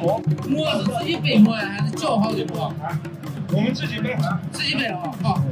[0.00, 2.72] 馍，馍是自己背馍呀，还是叫好的馍？
[3.52, 4.16] 我们自己背，
[4.52, 5.42] 自己背啊，好。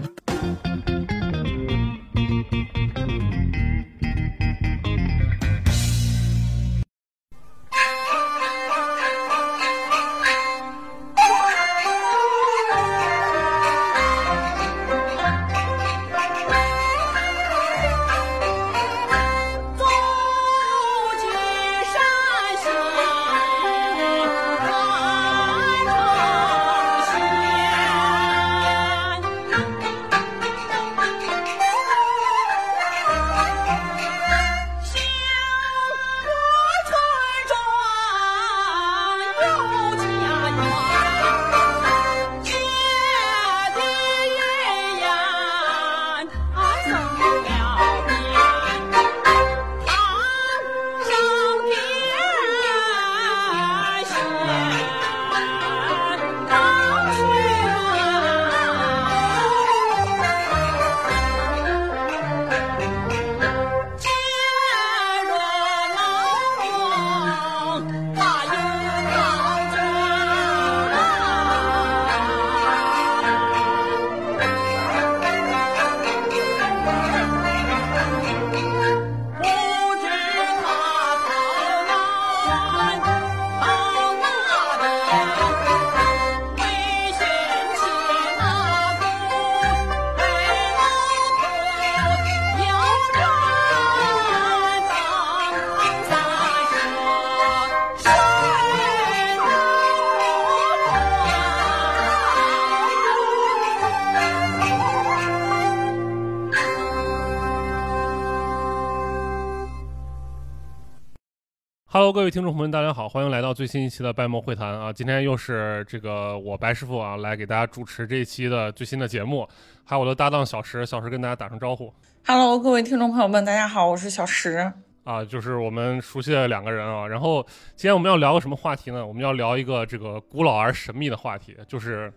[112.17, 114.91] 各位听众朋友们，大家好，欢迎来到最新一期的拜莫会谈啊！
[114.91, 119.47] 今天又是这个我白师傅啊，来给大家主持这一期的最新的节目，
[119.84, 121.93] 还有我的搭档小石，小石跟大家打声招呼。
[122.25, 124.72] Hello，各位听众朋友们，大家好，我是小石。
[125.04, 127.06] 啊，就是我们熟悉的两个人啊。
[127.06, 129.06] 然后今天我们要聊个什么话题呢？
[129.06, 132.10] 我们要聊一个这个古老而神秘的话题，就是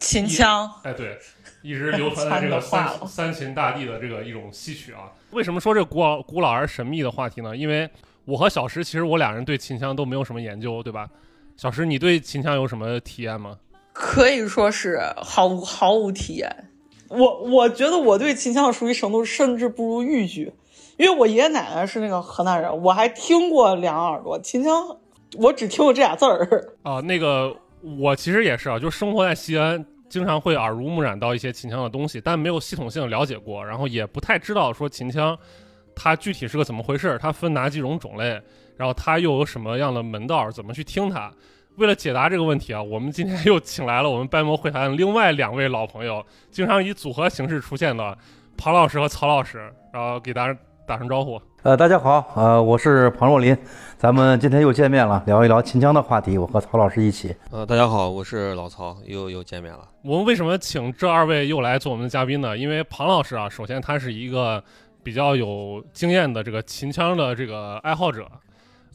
[0.00, 0.68] 秦腔。
[0.82, 1.16] 哎，对，
[1.62, 5.02] 一直流传在这个 三三秦大地的这个一种戏曲啊。
[5.30, 7.56] 为什么说这古老古老而神秘的话题呢？
[7.56, 7.88] 因为
[8.30, 11.08] 我和小石其实我俩人对秦腔都没有什么研究，对吧？
[11.56, 13.58] 小石，你对秦腔有什么体验吗？
[13.92, 16.48] 可以说是毫无毫无体验。
[17.08, 20.52] 我我觉得我对秦腔的熟悉程度甚至不如豫剧，
[20.96, 24.96] 因为我爷爷奶奶是那个河南人，我还听过两耳朵秦腔，
[25.36, 26.72] 我只听过这俩字儿。
[26.84, 27.52] 啊，那个
[27.98, 35.36] 我其实也是啊，就生活在西安，经常会耳濡目染到一些秦腔的东西，但没有系统性了解过，然后也不太知道说秦腔
[36.02, 38.40] 它具体是个怎么回事，它分哪几种种类，
[38.78, 41.30] 然后它又有什么样的门道，怎么去听它。
[41.76, 48.16] 为了解答这个问题啊，我们今天又请来了我们拜摩会谈另外两位老朋友，经常以组合形式出现的
[48.56, 51.38] 庞老师和曹老师，然后给大家打声招呼。
[51.62, 53.54] 呃，大家好，呃，我是庞若林，
[53.98, 56.38] 咱们今天又见面了，聊一聊秦腔的话题。
[56.38, 59.86] 我和曹老师一起，呃，大家好，我是老曹，又又见面了。
[60.02, 62.56] 我们为什么请这二位又来做我们的嘉宾呢？
[62.56, 64.62] 因为庞老师啊，首先他是一个
[65.02, 68.30] 比较有经验的这个秦腔的这个爱好者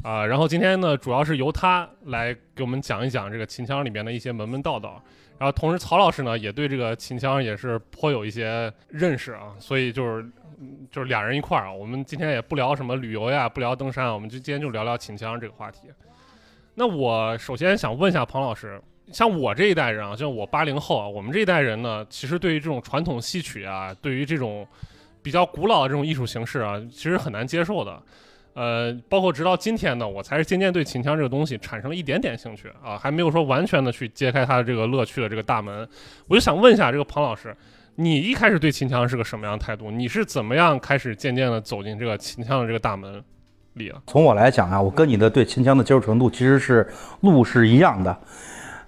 [0.03, 5.01] 啊、然后今天呢，主要是由他来给我们讲一讲这个秦腔里面的一些门门道道。
[5.39, 10.23] 然后同时，曹老师呢也对这个秦腔也是颇有一些认识啊，所以就是
[10.91, 15.89] 就是俩人一块儿啊，我们今天也不聊什么旅游呀，不聊登山啊，我们就今天就聊聊秦腔这个话题。
[16.75, 18.79] 那我首先想问一下庞老师，
[19.11, 24.67] 像我这一代人啊，像我八零后啊，我们这一代人呢，其实对于这种传统戏曲啊，对于这种
[25.25, 27.99] 比较古老的这种艺术形式啊，其实很难接受的。
[28.53, 35.89] 呃，包括直到今天呢，我才是渐渐对秦腔这个东西产生了一点点兴趣啊，还没有说完全的去揭开它的这个乐趣的这个大门。
[36.27, 37.57] 我就想问一下这个庞老师，
[37.95, 39.89] 你一开始对秦腔是个什么样的态度？
[39.89, 43.19] 你是怎么样开始渐渐的走进这个秦腔的这个大门
[43.73, 43.99] 里了？
[44.05, 46.87] 从我来讲啊，我跟你的对秦腔的接受程度其实是
[47.21, 48.15] 路是一样的。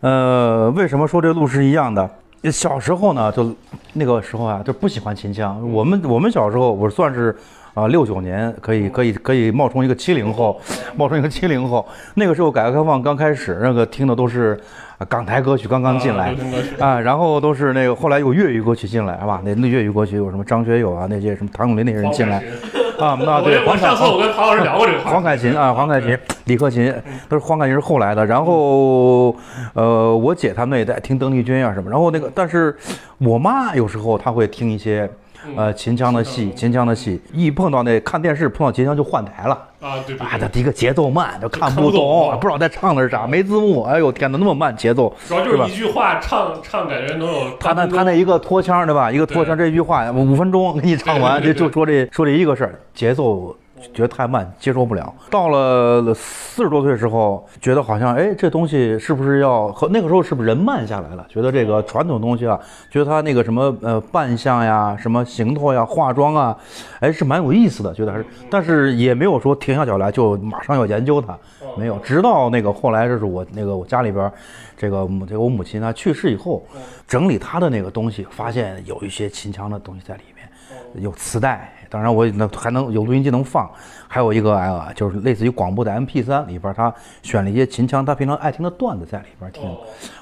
[0.01, 2.07] 呃，为什么说这路是一样的？
[2.51, 3.55] 小时候呢，就
[3.93, 5.71] 那个时候啊，就不喜欢秦腔。
[5.71, 7.35] 我们我们小时候，我算是
[7.73, 10.59] 啊六九年，可以可以可以冒充一个七零后，
[10.95, 11.87] 冒充一个七零后。
[12.15, 14.59] 那个时候改革开放刚开始，那个听的都是
[14.97, 16.35] 啊港台歌曲刚刚进来
[16.79, 19.41] 啊，然后都是那个后来有粤语歌曲进来，是吧？
[19.43, 22.43] 那那粤语歌曲有什么张学友啊，那些什么谭咏麟那些人进来
[22.99, 26.93] 啊，那对我我上次我跟庞老师聊过这个话题黄凯芹啊，黄凯芹、李克勤
[27.29, 28.25] 都是黄凯芹是后来的。
[28.25, 29.35] 然后，
[29.73, 31.89] 呃，我姐他们那一代听邓丽君啊什么。
[31.91, 32.75] 然后那个，但是
[33.19, 35.09] 我妈有时候她会听一些
[35.55, 36.87] 呃，秦腔的戏，秦腔。
[36.87, 45.65] 的戏，一碰到那看电视碰到秦腔就换台了，啊，对对啊，对他，第一个节奏慢，就看看不不懂，懂不知道在唱的是啥，没字幕，哎呦天哪，那么慢节奏，主要就对吧？
[45.67, 49.11] 是一句话唱唱，感觉能有他那他那一个拖腔对吧？
[49.11, 53.55] 一个拖腔这句话五分钟给你唱完，就就说这说这一个事儿，节奏
[53.93, 55.13] 觉得太慢，接受不了。
[55.29, 61.25] 到了四十多岁的时候，觉得好像哎，这东西是不是要和那个时候是不是人慢下来了？
[61.29, 62.59] 觉得这个传统东西啊，
[62.89, 66.57] 觉得他那个什么呃扮相呀、什么行头呀、化妆啊，
[66.99, 71.37] 哎是蛮有意思的，觉得还是，但是也没有说停下脚来就马上要研究它，
[71.77, 71.97] 没有。
[71.99, 74.31] 直到那个后来，这是我那个我家里边儿，
[74.75, 76.65] 这个母这个我母亲她去世以后，
[77.07, 83.69] 整理她的那个东西，发现有一些秦腔的东西在里面，有磁带，当然我那还能有录音机能放，
[84.07, 89.63] 还有一个哎就是类似于广播的 MP 三里边，他选了一些秦腔他平常爱听的段子在里边听，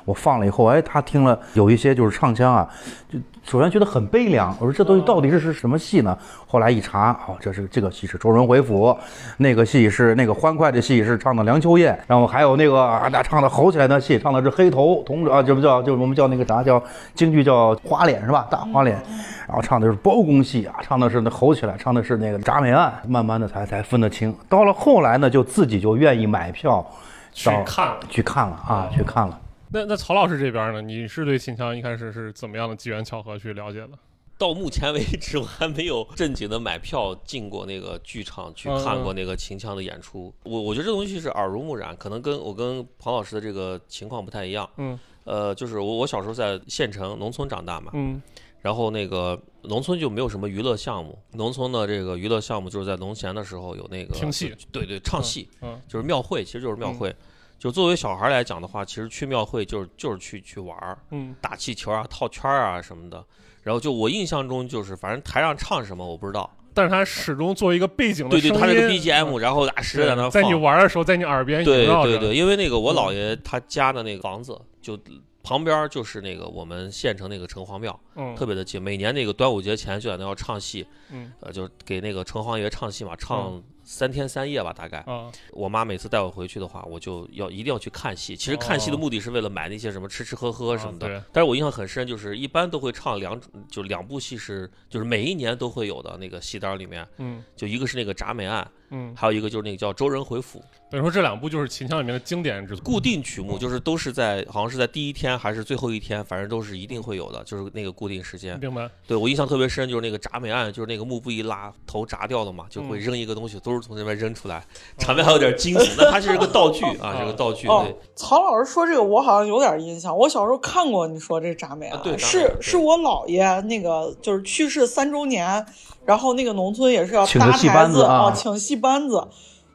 [0.06, 2.69] 我放了以后，哎，他听了有一些就是唱腔啊，
[3.09, 6.18] 就首先觉得很悲凉，我说这东西到底是是什么戏呢？
[6.47, 8.97] 后来一查，哦，这是这个戏是周润回府，
[9.38, 16.81] 那个戏是那个欢快的戏是唱的梁秋燕，然后还有那个啊那唱的吼起来的戏唱的是黑头同志啊，这不叫就我们叫那个啥叫
[17.13, 18.47] 京剧叫花脸是吧？
[18.50, 19.00] 大花脸，
[19.48, 24.36] 然后唱的是包公戏啊，唱的是那吼起来，唱的是那个铡美案，慢慢的才才分得清。
[24.50, 26.83] 到了后来呢，就自己就愿意买票
[27.31, 27.98] 去看了。
[28.09, 29.39] 去看了啊，去看了。
[29.75, 30.81] 那那曹老师这边呢？
[30.81, 33.89] 你是对秦腔一开始是怎么样的机缘巧合去了解的？
[34.38, 40.33] 到目前为止，我还没有正经的买票进过那个剧场去看过那个秦腔的演出。
[40.44, 44.69] 我我觉得这东西是耳濡目染，可能跟我跟庞老师的这个情况不太一样。
[44.77, 48.22] 嗯呃，就是我我小时候在县城农村长大嘛，嗯
[48.62, 57.13] 然后那个农村就没有什么娱乐项目，农村的这个娱乐项目就是在农闲的时候有那个听戏，对对，唱戏，嗯就是庙会，其实就是庙会。
[57.57, 63.24] 就作为小孩来讲的话，其实去庙会就是就是去去玩儿，嗯打气球啊、套圈儿啊什么的。
[63.63, 70.62] 然后就我印象中就是，反正台上唱什么我不知道，但是他始终作为一个背景的对对，声音，它是个 BGM，然后啊时对在那在你放。
[70.62, 71.88] 玩的时候，在你耳边对。
[71.88, 74.96] 对对，因为那个我姥爷他家的那个房子就
[75.42, 78.80] 旁边就是那个我们县城那个城隍庙，嗯，特别的近。
[78.80, 84.98] 每年那个端午节前就在那要唱戏，嗯呃，就给那个城隍爷唱戏嘛，唱三天三夜吧，大概。
[85.02, 88.36] 啊，我妈每次带我回去的话，我就要一定要去看戏。
[88.36, 91.24] 其实看戏的哦目的是为了买那些什么吃吃喝喝什么的。
[91.32, 93.40] 但是我印象很深，就是一般都会唱两，
[93.70, 100.64] 就两部戏是，就是每一年都会有的那个戏单里面，嗯就一个是那个铡美案，嗯，还有一个就是那个叫周人回府。
[100.90, 102.84] 等于说这两部就是秦腔里面的经典之作。
[102.84, 108.58] 固定曲目就是都是在好像是在第一天还是最后一天，反正都是一定会有的，就是那个固定时间。
[108.60, 108.90] 明白？
[109.06, 114.63] 对我印象特别深，就是那个铡美案，就是那个幕布一拉，头铡掉了嘛，就嗯会扔一个东西，都是从那边扔出来，
[114.98, 115.89] 场面还有点惊悚。
[115.98, 117.68] 那它是一个道具啊，是个道具。
[117.68, 120.18] 哦对，，曹老师说这个，我好像有点印象。
[120.18, 125.66] 我小时候看过你说这铡美，啊对是是我姥爷那个就是去世三周年，
[126.06, 129.27] 然后那个农村也是要请个戏搭台子班子啊请戏班子。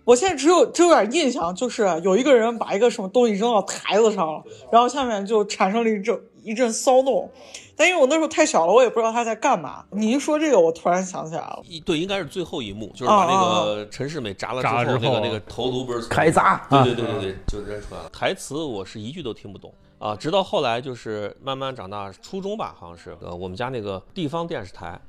[0.06, 4.42] 我现在只有只有点印象，就是有一个人把一个什么东西扔到台子上了，
[4.72, 7.30] 然后下面就产生了一阵一阵骚动。
[7.76, 9.84] 但因为我那时候太小了，我也不知道他在干嘛。
[9.90, 11.62] 你一说这个，我突然想起来了。
[11.64, 18.08] 一对，应该是最后一幕，就是把那哦个陈世美炸了之后，那个那个头颅不是从开砸对啊对对对对，就扔出来了。
[18.10, 25.00] 台词我是一句都听不懂啊，直到后来就是慢慢长大，初中吧，好像是呃我们家那个地方电视台。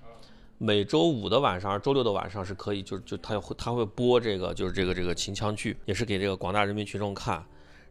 [0.63, 7.43] 每周五的晚上、周六的晚上是可以，就就他会他会播这个，就是这个这个秦腔剧，也是给这个广大人民群众看。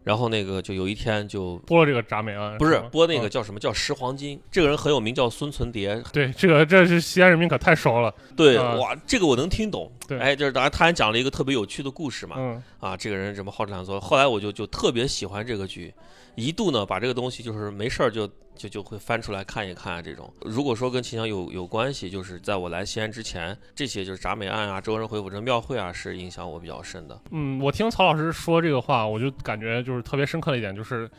[0.02, 8.12] 然后那个就有一天就播了这个铡美案，不是播那个嗯叫什么叫拾黄金，这个人很有名，叫孙存蝶，对这个这是西安人民可太熟了。
[8.36, 9.90] 对，啊哇，这个我能听懂。
[10.08, 12.36] 对哎，就是当然他还讲了一个特别有趣的故事嘛。
[12.38, 14.00] 嗯啊，这个人怎么好吃懒做？
[14.00, 15.92] 后来我就就特别喜欢这个剧，
[16.34, 20.02] 一度呢把这个东西就是没事儿就就就会翻出来看一看啊。
[20.02, 27.20] 这种如果说跟秦腔有有关系，就是在我来西安之前，这些就是铡美案啊、周仁回府这庙会啊，是影响我比较深的。
[27.30, 31.10] 嗯，我听曹老师说这个话，我就感觉就是特别深刻的一点，就是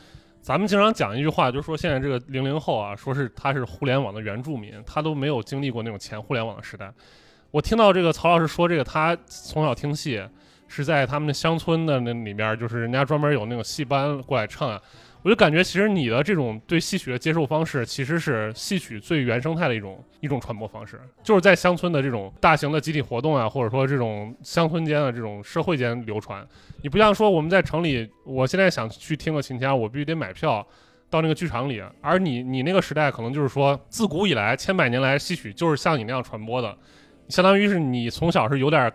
[0.42, 6.92] 咱们经常讲一句话，就是说现在这个零零后啊，说是他是互联网的原住民，他都没有经历过那种前互联网的时代。
[7.52, 10.24] 我听到这个曹老师说这个，他从小听戏
[10.72, 14.82] 是在他们的乡村的那里面，就是人家专门有那种戏班过来唱啊。
[15.24, 26.44] 我就感觉，其实你的这种对戏曲的接受方式，其实是戏曲最原生态的一种一种传播方式，就是在乡村的这种大型的集体活动啊，或者说这种乡村间的这种社会间流传。
[26.82, 30.66] 你不像说我们在城里，我现在想去听个秦腔，我必须得买票
[31.08, 36.76] 到那个剧场里，而你你那个时代可能就是说，自古以来千百年来戏曲就是像你那样传播的，
[37.30, 38.92] 相当于是你从小是有点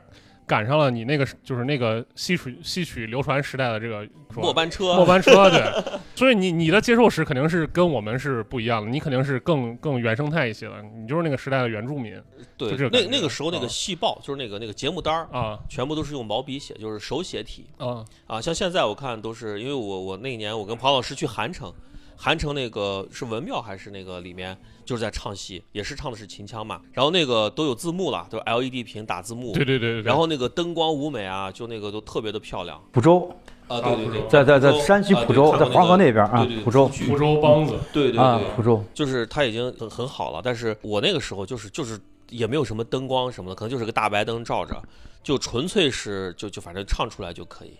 [0.47, 12.15] 赶上了你那个就是那个戏曲戏曲流传时代的这个末班车，末班车，对，所以你你的接受史肯定是跟我们是不一样的，你肯定是更更原生态一些的，你就是那个时代的原住民
[12.57, 18.41] 对那那个时候那个啊戏报就是那个那个节目单儿，啊全部都是用毛笔写，就是手写体啊啊。
[18.41, 21.73] 像现在我看都是，因为我我那一年我跟庞老师去韩城，
[22.17, 32.81] 韩城那个是文庙还是那个里面就是在唱戏，也是唱的是秦腔嘛，然后那个都有字幕了，都是 LED 屏打字幕，对对对对，然后那个灯光舞美啊，就那个都特别的漂亮。
[32.93, 33.31] 蒲州，
[33.69, 36.89] 啊，对对对，在在在山西啊蒲州，在黄河那边啊对对，对蒲州。
[36.89, 41.99] 蒲州梆子，对对啊对，，蒲州，就是它已经很很好了，但是我那个时候就是就是
[42.31, 44.81] 也没有什么灯光什么的，可能就是个大白灯照着，
[45.23, 47.73] 就纯粹是就就反正唱出来就可以，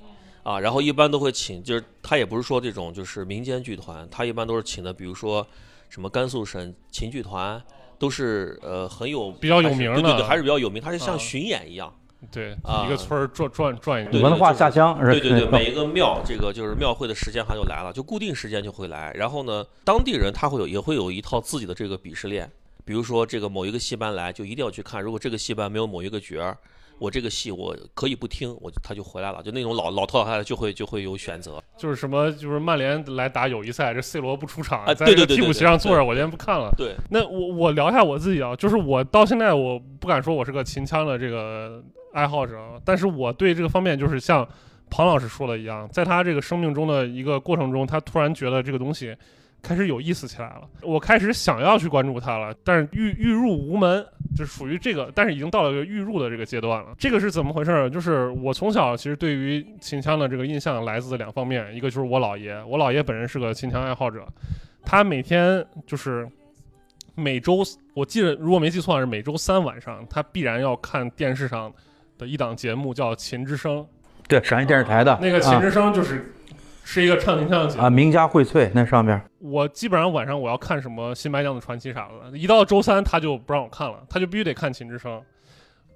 [0.47, 5.45] 啊，然后一般都会请，就是他也不是说这种就是民间剧团，他一般都是请的，比如说
[5.89, 7.61] 什么甘肃省秦剧团，
[7.99, 11.93] 都是呃很有比较有名的对对对，还是比较有名，它是像啊巡演一样，
[12.31, 19.13] 对，啊一个村儿转转转一对圈，文化下乡对对对，每一个庙，这个就是庙会的时间它就来了，就固定时间就会来。
[19.17, 22.49] 然后呢，当地人他会有也会有一套自己的这个鄙视链，
[22.85, 25.03] 比如说这个某一个戏班来，就一定要去看。
[25.03, 26.57] 如果这个戏班没有某一个角儿，
[26.99, 29.43] 我这个戏我可以不听，我就他就回来了。
[29.43, 31.63] 就那种老老头老太太就会就会有选择。
[31.77, 36.73] 就是什么就是曼联来打友谊赛，这 C 罗不出场，啊在这个替补席上坐着，我今天不看了。
[36.77, 44.47] 对，那我我聊一下我自己啊，就是我到现在我不敢说我是个秦腔的这个爱好者，啊，但是我对这个方面就是像
[44.89, 49.15] 庞老师说的一样，在他这个生命中的一个过程中，他突然觉得这个东西
[49.67, 54.07] 开始有意思起来了，我开始想要去关注他了，但是欲欲入无门，
[54.37, 56.95] 就属于这个，但是已经到了一个欲入的这个阶段了。
[56.97, 57.91] 这个是怎么回事儿？
[57.91, 64.25] 就是我从小其实对于秦腔的这个印象来自两方面，一个就是我姥爷，我姥爷本人是个秦腔爱好者，
[64.85, 66.29] 他每天就是
[67.17, 71.73] 每周，我记得如果没记错是每周三晚上，他必然要看电视上
[72.17, 73.85] 的一档节目叫《秦之声
[74.29, 76.33] 对陕西电视台的》，那个《秦啊之声》就是、
[76.89, 85.13] 是一个唱秦腔的节目啊，名家荟萃那上面我基本上晚上我要看什么《新白娘子传奇》啥的，一到周三他就不让我看了，他就必须得看《秦之声》。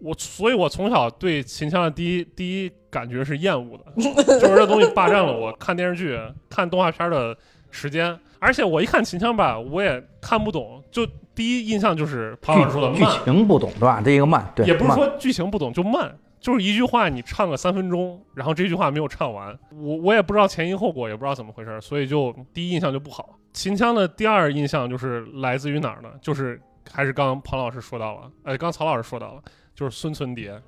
[0.00, 4.02] 我所以，我从小对秦腔的第一第一感觉是厌恶的，
[4.40, 6.18] 就是这东西霸占了我看电视剧、
[6.48, 7.36] 看动画片的
[7.70, 8.18] 时间。
[8.40, 14.02] 而且我一看秦腔吧，我也看不懂，就第一印象就是庞老师说的剧剧，情不懂对吧？
[14.04, 23.38] 这一个慢，对，慢也不是说剧情不懂，就慢，就是一句话你唱个三分钟，然后这句话没有唱完，我我也不知道前因后果，也不知道怎么回事，所以就第一印象就不好。
[23.52, 26.08] 秦腔的第二印象就是来自于哪儿呢？
[26.22, 29.42] 就是还是刚刚庞老师说到了，呃，刚曹老师说到了，
[29.74, 30.60] 就是孙存蝶。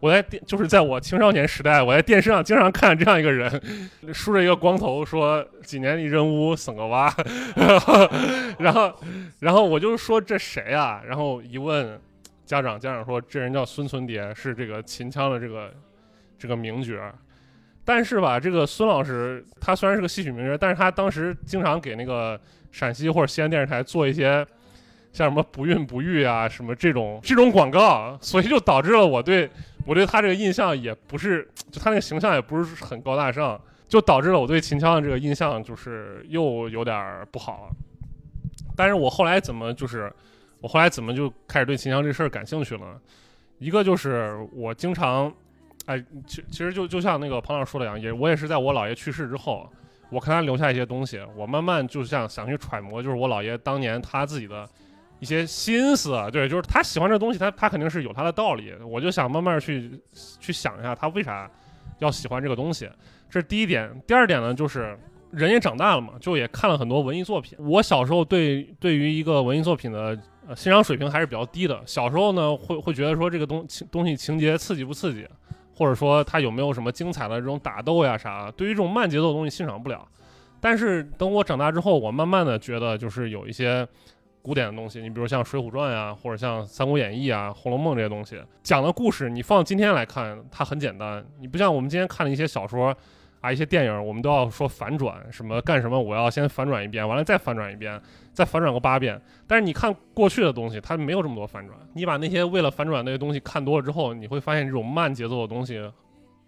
[0.00, 7.12] 我在电，就是在我青少年时代，我在电视上经常看这样一个人，梳着一个光头，说几年一人屋省个娃，
[8.58, 8.94] 然后，
[9.40, 11.02] 然后我就说这谁啊？
[11.04, 12.00] 然后一问
[12.48, 15.70] 家长，家长说这人叫孙存蝶，是这个秦腔的这个
[16.38, 16.94] 这个名角。
[17.84, 22.40] 但是吧，这个孙老师他虽然是个戏曲名角，但是他当时经常给那个
[22.72, 24.46] 陕西或者西安电视台做一些
[25.12, 29.50] 像什么不孕不育啊什么这种这种广告，所以就导致了我对
[29.84, 37.76] 我对他这个印象也不是，就他那个形象也不是很高大上，就导致了我对秦腔的这个印象就是又有点不好了。
[38.74, 40.10] 但是我后来怎么就是
[40.60, 43.00] 我后来怎么就开始对秦腔这事儿感兴趣了？
[43.58, 45.32] 一个就是我经常，
[45.86, 49.68] 哎，其其实就就像那个庞老师说的一样，也我也是在我姥爷去世之后，
[50.10, 54.68] 我看他留下一些东西，我慢慢就像想去揣摩，就是我姥爷当年他自己的
[55.18, 59.90] 一些心思，对，就是他喜欢这东西，他他肯定是有他的道理，我就想慢慢去
[60.38, 61.50] 去想一下他为啥
[61.98, 62.88] 要喜欢这个东西，
[63.28, 63.90] 这是第一点。
[64.06, 64.96] 第二点呢，就是
[65.32, 67.58] 人也长大了嘛，就也看了很多文艺作品。
[67.58, 70.16] 我小时候对对于一个文艺作品的
[70.48, 71.78] 呃欣赏水平还是比较低的。
[71.84, 75.28] 小时候呢，会会觉得说这个东情东西情节刺激不刺激，
[75.76, 80.08] 或者说它有没有什么精彩的这种打斗呀啥，对于这种慢节奏的东西欣赏不了。
[80.58, 83.86] 但是等我长大之后，我慢慢的觉得就是有一些
[84.40, 91.22] 古典的东西，你比如像《水浒传》呀，或者像《三国演义》啊、《红楼梦》这些东西，讲的故事，你放今天来看，它很简单。
[91.38, 92.96] 你不像我们今天看的一些小说
[93.40, 98.00] 啊、一些电影，我们都要说反转，什么干什么，我要先反转一遍，完了再反转一遍，
[98.38, 99.20] 再反转个八遍。
[99.48, 101.76] 但是你看过去的东西，它没有这么多反转。
[101.94, 105.90] 你把那些为了反转那些东西看多了之后，你会发现这种慢节奏的东西。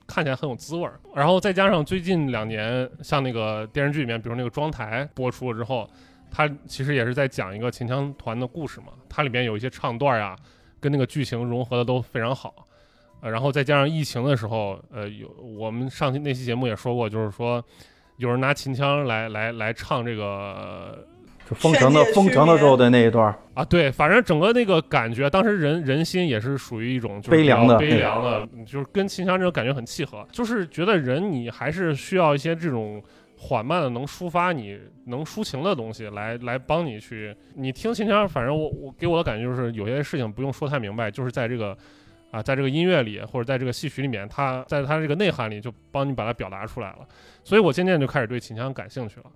[0.07, 5.89] 看起来很有滋味儿，然后再加上最近两年，像那个电视剧里面，比如那个《妆台》播出了之后，
[6.33, 8.89] 它其实也是在讲一个秦腔团的故事嘛。
[9.09, 10.35] 它里面有一些唱段呀，
[10.81, 12.67] 跟那个剧情融合的都非常好。
[13.23, 17.65] 然后再加上疫情的时候，呃，有我们上期那期节目也说过，就是说
[18.17, 21.07] 有人拿秦腔来来来唱这个
[21.51, 33.03] 就封城的封城的时候的那一段儿，啊，对，反正整个那个感觉，当时人人心也是属于一种就是悲凉的悲凉的，就是跟秦腔这种感觉很契合，就是觉得人你还是需要一些这种
[33.37, 41.77] 缓慢的能抒发你能抒情的东西来来帮你去，你听秦腔，反正我我给我的感觉就是有些事情不用说太明白，就是在这个。
[42.33, 46.99] 啊，在这个音乐里或者在这个戏曲里面，它在它这个内涵里就帮你把它表达出来了，
[47.43, 49.27] 所以我渐渐就开始对秦腔感兴趣了。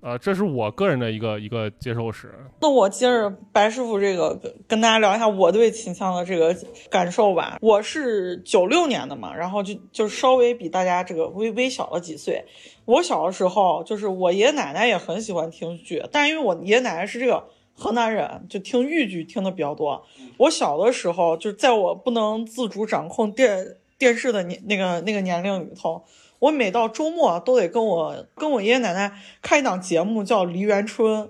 [0.00, 2.32] 呃，这是我个人的一个一个接受史。
[2.60, 6.54] 那我接着白师傅这个跟跟大家聊一下我对秦腔的这个
[6.88, 7.58] 感受吧。
[7.60, 12.44] 我是九六年的嘛，然后就就稍微比大家这个微微小了几岁。
[12.84, 17.42] 我小的时候，就是我爷爷奶奶也很喜欢听剧，但是因为我爷爷奶奶是这个
[17.74, 20.04] 河南人，就听豫剧听的比较多。
[20.36, 26.04] 我小的时候，就是在我不能自主掌控电电视的年那个那个年龄里头。
[26.38, 31.24] 我每到周末都得跟我跟我爷爷奶奶看一档节目，叫《梨园春》，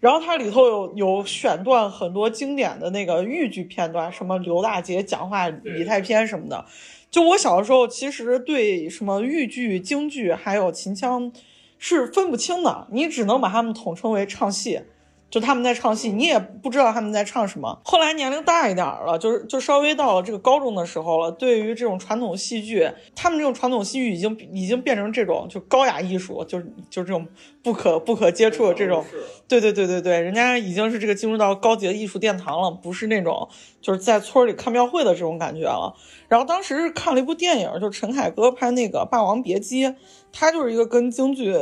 [0.00, 6.64] 然后它里头有有选段很多经典的那个豫剧片段，什么刘大姐讲话、李太偏什么的。
[7.10, 11.32] 就我小的时候，其实对什么豫剧、京剧还有秦腔
[11.78, 14.80] 是分不清的，你只能把他们统称为唱戏。
[15.28, 17.80] 就他们在唱戏，你也不知道他们在唱什么。
[17.84, 21.30] 后来年龄大一点了，就是就稍微到了这个高中的时候了。
[21.32, 27.26] 对于这种传统戏剧，他们这种传统戏剧已经已经变成这种就高雅艺术，就是就是这种
[27.62, 29.04] 不可不可接触的这种。
[29.48, 33.48] 对对对对对，人家已经是这个进入到高级的艺术殿堂了，不是那种
[33.80, 35.94] 就是在村里看庙会的这种感觉了。
[36.28, 39.86] 然后当时看了一部电影，就是陈凯歌拍那个《霸王别姬》，
[40.32, 41.52] 它就是一个跟京剧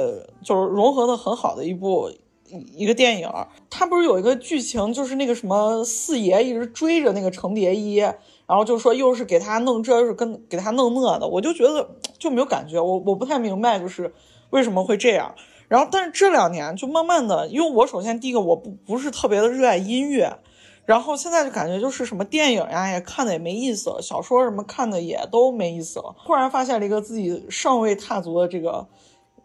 [0.43, 2.11] 就是融合的很好的一部。
[2.49, 3.29] 一个电影，
[3.71, 14.13] 他不是有一个剧情，就是那个什么四爷一直追着那个程蝶衣，然后就说又是给他弄这，又是跟给他弄那的，我就觉得就没有感觉，我我不太明白，就是
[14.51, 15.35] 为什么会这样。
[15.69, 20.37] 然后，但是这两年就慢慢的，因为我首先第一个我不不是特别的热爱音乐，
[20.85, 26.15] 然后现在就感觉就是什么电影呀也看的也没意思了，小说什么看的也都没意思了。
[26.27, 28.87] 突然发现了一个自己尚未踏足的这个。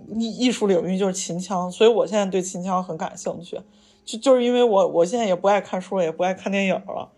[0.08, 3.60] 艺艺术领域就是秦腔，所以我现在对秦腔很感兴趣，
[4.06, 7.10] 就就是因为我我现在也不爱看书，也不爱看电影了，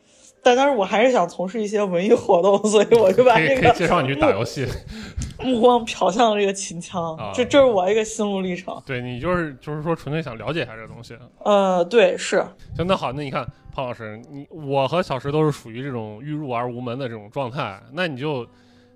[0.43, 4.65] 但但是我还是想从事一些文艺活动，所以我就把这个介绍你去打游戏，
[5.44, 8.81] 目光瞟向了这个秦腔，这这是我一个心路历程。
[8.85, 11.17] 对你就是就是说纯粹想了解一下这个东西。
[11.44, 12.44] 呃，对，是。
[12.75, 18.46] 行，那好，那你看胖老师，你我和小石都是属于这种欲入而无门的这种状态，那你就。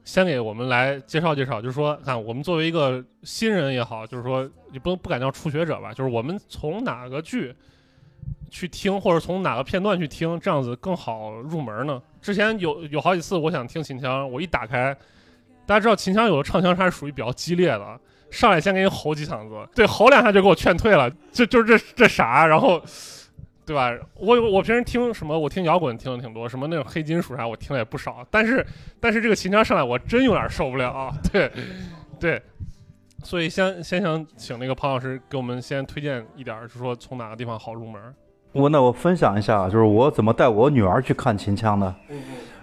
[0.05, 7.53] 先给我们来介绍介绍，就是说，看我们作为一个新人也好，就是说，你不能不敢叫初学者吧，就是我们从哪个剧
[8.51, 11.99] 去听，或者从哪个片段去听，这样子更好入门呢？
[12.21, 14.95] 之前有有好几次，我想听秦腔，我一打开，
[15.65, 22.79] 大家知道秦腔有的唱腔它是属于比较激烈的，上来先给你吼几嗓子，对，吼两下就给我劝退了，就就是这这啥，然后。
[23.65, 23.91] 对吧？
[24.15, 25.37] 我我平时听什么？
[25.37, 28.25] 我听摇滚听的挺多，什么那种黑金属啥，我听的也不少。
[28.29, 28.65] 但是
[28.99, 31.11] 但是这个琴腔上来，我真有点受不了啊！
[31.31, 31.51] 对
[32.19, 32.41] 对，
[33.23, 37.99] 所以先先想请那个庞老师给我们先推荐一点，就是说从哪个地方好入门。
[38.51, 41.93] 我那我分享一下，就是我怎么带我女儿去看秦腔的。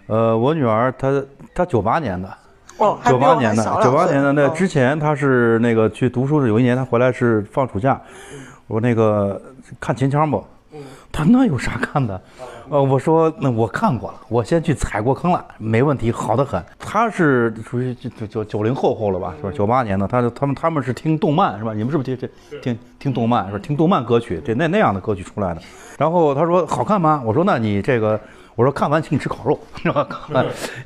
[0.06, 2.28] 呃，我女儿她她九八年的，
[2.78, 8.00] 哦，九八年的，九八年的那之前她是那个去读书是有一年她回来是放暑假，
[8.68, 9.40] 我那个
[9.80, 10.42] 看秦腔不？
[11.12, 12.20] 他那有啥看的？
[12.70, 16.62] 呃，我说那我看过了，我先去踩过坑了，没问题，好的很。
[16.79, 19.35] 他是属于九九九九零后后了吧？
[19.37, 19.51] 是吧？
[19.55, 21.75] 九八年的，他他们他们是听动漫是吧？
[21.75, 23.59] 你们是不是听这听听动漫是吧？
[23.59, 25.61] 听动漫歌曲，这那那样的歌曲出来的。
[25.98, 27.22] 然后他说好看吗？
[27.25, 28.18] 我说那你这个，
[28.55, 30.09] 我说看完请你吃烤肉是吧？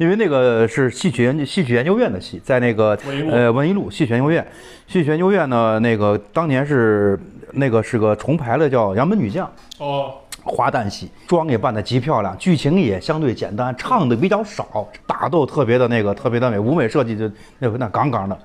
[0.00, 2.98] 因为那个是戏曲研戏曲研究院的戏，在那个
[3.30, 4.44] 呃文艺路戏曲研究院，
[4.88, 7.16] 戏曲研究院呢那个当年是。
[7.56, 9.46] 那个是个重排了，叫《杨门女将》
[9.84, 10.14] 哦，
[10.44, 18.38] 花旦戏，妆也扮得极漂亮，剧情也相对简单，唱的比较少，打斗特别的那个特别的美，舞美设计就那那杠杠的。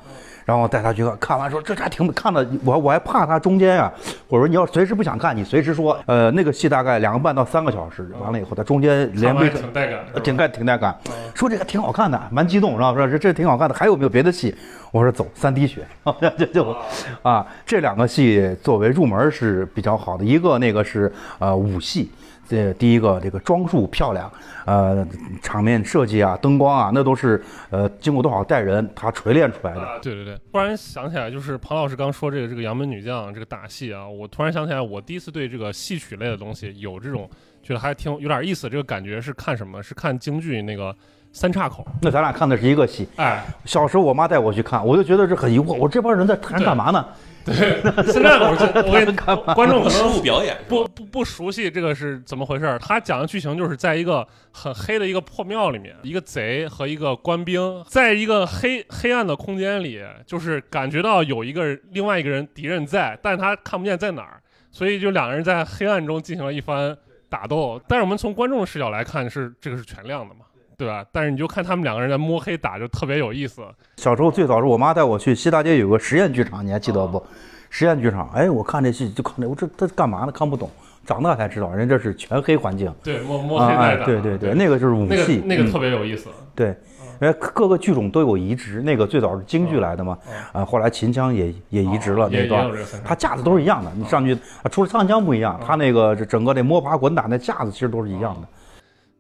[0.46, 3.92] 然后带他去看，看完说这还挺看的，我我还怕他中间啊。
[4.28, 5.98] 我说你要随时不想看，你随时说。
[6.06, 10.96] 呃，那个戏大概两个半到三个小时，完了以后他中间连没挺带感，挺带挺带感。
[11.34, 12.96] 说这个挺好看的，蛮激动然后？
[12.96, 14.56] 说这这挺好看的，还有没有别的戏？
[14.92, 15.86] 我说走，三滴血，
[16.38, 16.76] 就就
[17.22, 20.26] 啊，这两个戏作为入门是比较好的。
[20.26, 22.12] 一个那个是呃武戏。
[22.52, 24.30] 这第一个，这个装束漂亮，
[24.66, 25.08] 呃，
[25.42, 30.00] 场面设计啊，灯光啊，那都是呃经过多少代人他锤炼出来的。
[30.02, 37.30] 对对对，突然想起来，就是庞老师刚说这个这个杨门女将这个打戏啊，我突然想起来，我第一次对这个戏曲类的东西有这种
[37.64, 39.82] 觉得还挺有点意思，这个感觉是看什么？
[39.82, 40.94] 是看京剧那个
[41.32, 41.88] 三岔口。
[42.02, 43.08] 那咱俩看的是一个戏。
[43.16, 47.06] 哎，小时候我妈带我去看，我就觉得这很疑惑，我这帮人在谈干嘛呢？
[47.46, 49.06] 现在我就 我给
[49.54, 52.78] 观众可失能误表演不不不熟悉这个是怎么回事儿。
[52.80, 66.96] 他讲的剧情就是在一个很黑的一个破庙里面，一个贼和一个官兵在一个黑黑暗的空间里，就是感觉到有一个另外一个人敌人在，但是他看不见在哪儿，所以就两个人在黑暗中进行了一番
[67.30, 67.82] 打斗。
[67.88, 70.42] 但是我们从观众的视角来看是这个是全亮的嘛，
[70.82, 71.06] 对吧？
[71.12, 73.62] 但是你就看他们两个人在摸黑打，就特别有意思。
[73.98, 77.24] 小时候最早是我妈带我去西大街有个实验剧场，你还记得不？
[77.70, 80.32] 实验剧场，哎，我看这戏就看这，我这这干嘛呢？
[80.32, 80.68] 看不懂，
[81.06, 83.68] 长大才知道，人这是全黑环境对，摸摸啊！
[83.68, 86.30] 黑哎对对对，那个就是武那个戏，嗯那个特别有意思。
[86.56, 86.76] 对，
[87.20, 90.18] 哎，各个剧种都有移植，那个最早是京剧来的嘛，
[90.52, 98.48] 啊，后来秦腔也也移植了那段有这个三，它架子都是一样的，你上去啊，除了唱腔不一样，它那个这整个那摸爬滚打那架子其实都是一样的。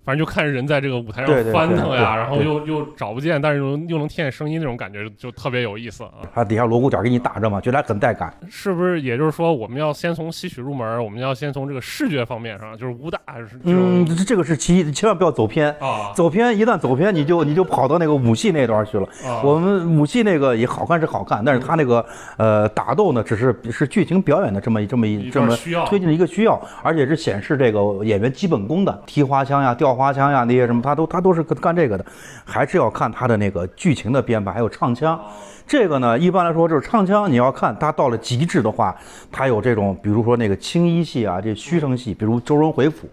[0.03, 6.25] 反正就看人在这个舞台上翻腾呀，然后又又找不见，但是又又能听见声音那种感觉，就特别有意思啊！
[6.33, 8.33] 它底下锣鼓点给你打着嘛，觉得还很带感。
[8.49, 8.99] 是不是？
[9.01, 15.69] 也就是说，我们要先从戏曲入门，我们要先从这个视觉方面上，就是武打是这嗯，这这个是其一，千万不要走偏。
[15.79, 19.05] 啊走偏，一旦走偏，你就你就跑到那个武戏那段去了。
[19.25, 22.03] 啊，我们武戏那个也好看是好看，但是他那个
[22.37, 32.06] 呃打斗呢，只是是剧情表演的这么这么一一这么需要推进的一个需要，而且是显示这个演员基本功的，提花枪呀、吊花枪呀那些什么，他都他都是干这个的，
[32.45, 35.19] 还是要看他的那个剧情的编排，还有唱腔。
[35.67, 38.95] 这个呢，一般来说就是唱腔，你要看他到了极致的话，
[39.32, 43.10] 他有这种，比如说那个青衣戏啊，这虚声戏，比如周润回府。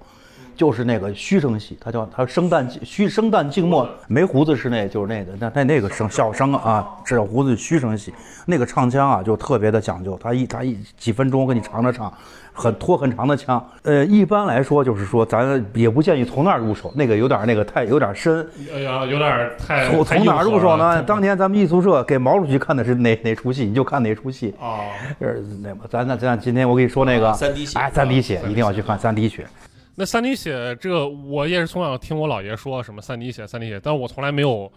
[0.57, 8.13] 就是那个虚声戏，他叫他生旦虚生旦静默，没胡子是那，就是那个那那那个声小声啊，小胡子虚声戏，
[8.45, 12.13] 那个唱腔啊就特别的讲究，他一他一几分钟给你唱着唱，
[12.59, 13.65] 很拖很长的枪。
[13.85, 18.45] 呃，一般来说就是说咱也不建议从那儿入手，那个有点那个太有点深。
[18.75, 21.01] 哎呀，有点太从从哪儿入手呢？
[21.05, 24.55] 当年年咱们艺术社给毛主席看的是哪哪出戏，你就看哪出戏。
[24.59, 24.81] 啊，
[25.19, 29.47] 呃，那么咱那咱今天我跟你说那个三滴血哎，三滴血一定要去看三滴血。
[29.95, 34.73] 那三滴血这个，我也是从小听我姥爷说什么三滴血三滴血，但是我从来没有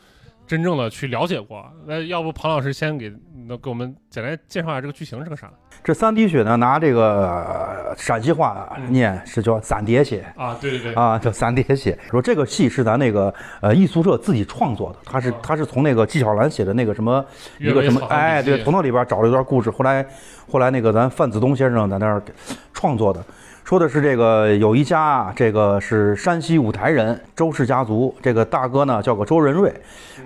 [0.51, 1.65] 真正的去了解过。
[1.87, 3.09] 那要不庞老师先给
[3.47, 5.49] 能给我们简单介绍一下这个剧情是个啥
[5.81, 10.25] 这三滴血呢，拿这个呃陕西话念是叫三叠血。
[10.35, 10.57] 啊？
[10.59, 11.97] 对对对，啊，叫三叠血。
[12.09, 17.25] 说这个戏是咱那个呃艺术社自己创作的，他是他是从那个纪晓岚写的那个什么
[17.57, 20.05] 一个什么哎，对，从那里边找了一段故事，后来
[20.51, 22.33] 后来那个咱范子东先生在那儿给
[22.73, 23.23] 创作的。
[23.71, 29.73] 说的是这个有一家啊，这个是山西五台人周氏家族，这个大哥呢叫个周仁瑞，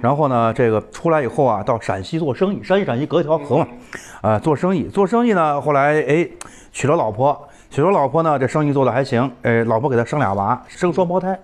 [0.01, 3.67] 然后呢这个出来以后啊，到陕西做生意，山西陕西隔一条河嘛，
[4.21, 6.27] 啊、做生意做生意呢，后来哎
[6.71, 11.39] 娶了老婆，娶了老婆呢，这生意做的还行，哎，老婆给他生俩娃，生双胞胎，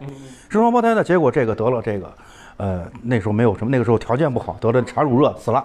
[0.50, 2.12] 生双胞胎呢，结果这个得了这个，
[2.58, 5.64] 呃，那时候没有什么，那个时候条件不好，得了产乳热死了。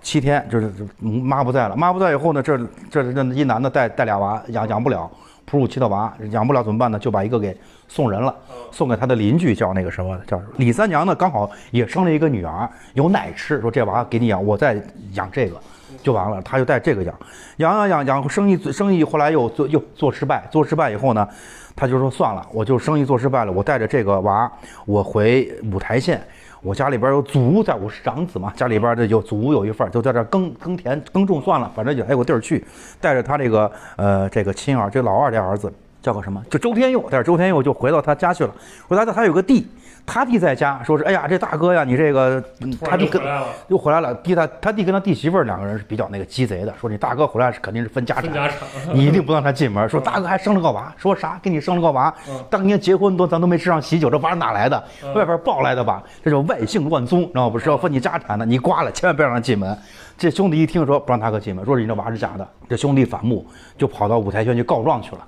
[0.00, 2.56] 七天，就是这妈不在了，妈不在以后呢，这
[2.90, 5.10] 这这一男的带带俩娃，养养不了，
[5.44, 6.98] 哺乳期的娃养不了怎么办呢？
[6.98, 8.34] 就把一个给送人了，
[8.70, 15.56] 送给他的邻居，叫那个什么，叫李三娘呢，刚好也生了一个女儿，有奶吃，说这娃给你养，我再养这个，
[16.02, 17.14] 就完了，他就带这个养，
[17.58, 21.28] 养养养养，生意生意后来又做又做失败，做失败以后呢，
[21.76, 24.50] 他就说算了，我就生意做失败了，我带着这个娃，
[24.86, 26.20] 我回五台县。
[26.64, 32.64] 我家里边有祖屋在，我是长子嘛，家里边的有祖屋有一份，就在这耕耕田耕种算了，反正也还有个地儿去。
[33.02, 35.70] 带着他这个呃这个亲儿，这老二这儿子
[36.04, 36.44] 叫个什么？
[36.50, 38.54] 就周天佑，但是周天佑就回到他家去了。
[38.86, 39.66] 回到他他有个弟，
[40.04, 48.58] 他弟在家，说是哎呀这大哥呀，你这个 嗯他弟跟就回来了，又回来了，弟他他弟跟他弟媳妇儿两个人是比较那个鸡贼的，说你大哥回来是肯定是分家产，分家产，
[48.92, 49.88] 你一定不让他进门。
[49.88, 51.40] 说大哥还生了个娃，说啥？
[51.42, 54.84] 给你生了个娃嗯，当年结婚都咱都没吃上喜酒，这娃哪来的？
[55.02, 56.02] 嗯外边抱来的吧？
[56.22, 57.58] 这叫外姓乱宗，知道不？
[57.58, 59.74] 是要分你家产的，你刮了，千万别让他进门。
[60.18, 63.44] 这兄弟一听说不让大哥进门，说你这娃是假的，这兄弟反目，
[63.78, 65.26] 就跑到五台县去告状去了。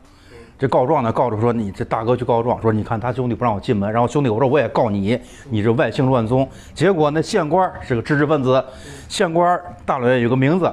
[0.58, 5.18] 这告状呢，告着说你这大哥去告状，说你看他兄弟不让我进门，然后兄弟我说我也告你，
[5.50, 6.48] 你这外姓乱宗。
[6.74, 8.64] 结果那县官是个知识分子，
[9.08, 10.72] 县官大老爷有个名字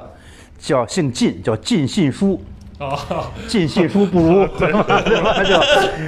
[0.58, 2.40] 叫姓靳，叫靳信书。
[2.78, 4.46] 啊，尽信书不如？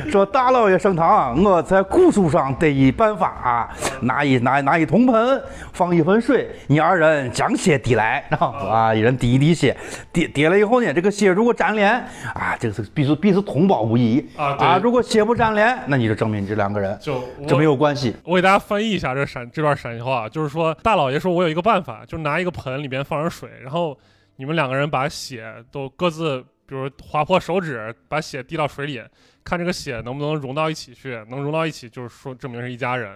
[0.04, 3.68] 就说大老爷升堂，我在古书上得以颁发，
[4.00, 9.76] 拿一拿拿一铜盆，放一盆水，你二人将血滴来，然 后啊，一人滴一滴血，
[10.12, 11.92] 滴滴了以后呢，这个血如果粘连
[12.34, 14.24] 啊，这个是必是必是同胞无疑。
[14.36, 18.14] 啊啊如果血不粘连，那你就证明你这两个人就我这没有关系。
[18.24, 23.96] 我给大家翻译一下这陕这段陕西话，就是说大老爷说我有一个办法，就拿一个盆里边放上水，然后
[24.36, 29.02] 你们两个人把血都各自，比如划破手指，把血滴到水里，
[29.44, 33.12] 看这个血能不能融到一起去，能融到一起就是说证明是一家人。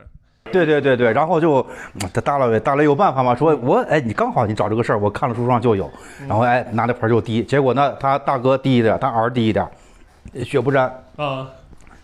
[0.51, 1.65] 对对对对，然后就
[2.15, 3.35] 他大老爷大雷有办法吗？
[3.35, 5.89] 说我哎，你刚好你找这个事儿，我看了书上就有，
[6.27, 9.69] 然后哎拿那盆就滴，结果呢他大哥滴一点，他儿滴一点，
[10.45, 10.87] 血不沾，
[11.17, 11.47] 啊，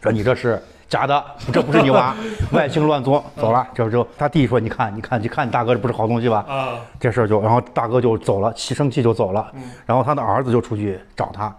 [0.02, 2.14] 说你这是假的， 这不是你娃，
[2.52, 3.66] 外星乱作，走了。
[3.74, 6.44] 这就他弟说，你看你看你看你大哥这不是好东西吧？
[6.48, 9.50] 啊，这事儿就，然后大哥就走了，气生气就走了，
[9.84, 11.54] 然后他的儿子就出去找他。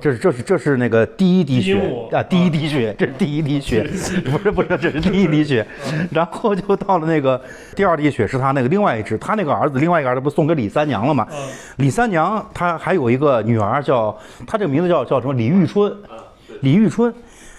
[0.00, 1.76] 这是这是这是那个第一滴血
[2.12, 3.82] 啊，第一滴血，这是第一滴血，
[4.30, 5.66] 不是不是，这是第一滴血，
[6.12, 7.40] 然后就到了那个
[7.74, 11.26] 第二滴血是他那个另外一只，他那个儿子另外一个儿子不送给李三娘了吗？
[11.78, 15.34] 李三娘她还有一个女儿叫，她这个名字叫叫什么？
[15.34, 15.92] 李玉春，
[16.60, 17.12] 李玉春。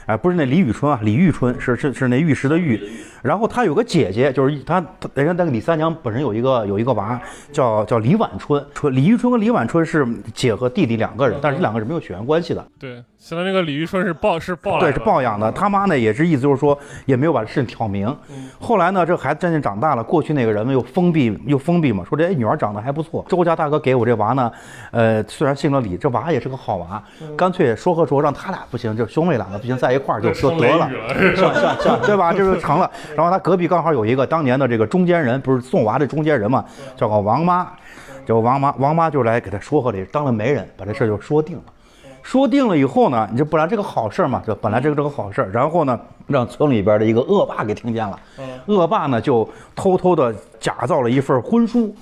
[0.06, 2.80] 哎，不是那李宇春啊，李玉春是是是那玉石的玉，
[3.26, 4.76] 然后他有个姐姐，就是他，
[5.16, 7.20] 人家那个李三娘本身有一个有一个娃
[7.52, 15.52] 叫叫李晚春，春李玉春和李晚春是姐和弟弟两个人，但是这两个人没有血缘关系的，对，现在那个李玉春是抱是抱来对，是抱养的。
[15.54, 18.16] 他妈呢也是意思就是说也没有把这事情挑明。
[18.60, 24.52] 后来呢，这孩子渐渐长大了，过去那个人呢又封闭又封闭嘛，说这哎女儿长得还不错，周家大哥给我这娃呢，
[24.92, 27.02] 呃虽然姓了李，这娃也是个好娃，
[27.36, 32.32] 干脆说和说让他俩不行，就兄妹两个不行在一块儿就就得了是吧像像像，对吧？
[32.32, 32.92] 这就成了。
[33.16, 36.64] 然后他隔壁刚好有一个当年的这个中间人，不是送娃的中间人嘛，
[36.96, 37.68] 叫个王妈。
[38.26, 41.64] 叫王妈，王妈就来给他说和这，当了媒人，把这事儿就说定了。
[42.24, 48.20] 说定了以后呢，你这本来这个好事儿嘛，这本来这个这个好事儿，然后呢，让村里边的一个恶霸给听见了。
[48.66, 51.96] 恶霸呢就偷偷的假造了一份婚书。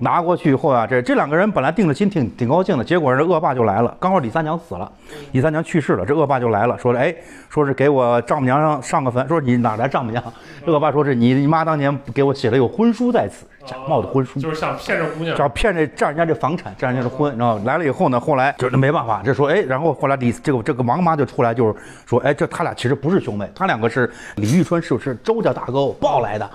[0.00, 3.96] 拿过去以后啊，这这两个人本来定了亲，挺挺高兴的，结果这恶霸就来了。
[3.98, 4.90] 刚好李三娘死了，
[5.32, 7.14] 李三娘去世了，这恶霸就来了，说了，哎，
[7.48, 10.22] 说是给我丈母娘上上个坟，说你哪来丈母娘？
[10.64, 14.40] 这恶霸说是你你妈当年给我写了有婚书在此，假冒的婚书。
[14.40, 21.74] 就是想骗这姑娘只，要骗这占人家这房产，占人家的婚，然后来了以后呢，后来就是没办法，这说哎，然后后来李这个这个王妈就出来，就是
[22.06, 26.50] 说哎，这他俩其实不是兄妹，他两个是李玉春是是周家大哥我抱来的，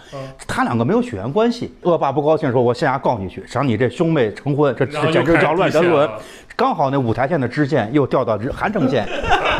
[0.47, 1.71] 他两个没有血缘关系。
[1.83, 6.09] 恶霸不高兴说，我现在告你去，想你这兄妹成婚，这这简直叫乱伦。
[6.55, 9.07] 刚好那五台县的知县又调到这韩城县，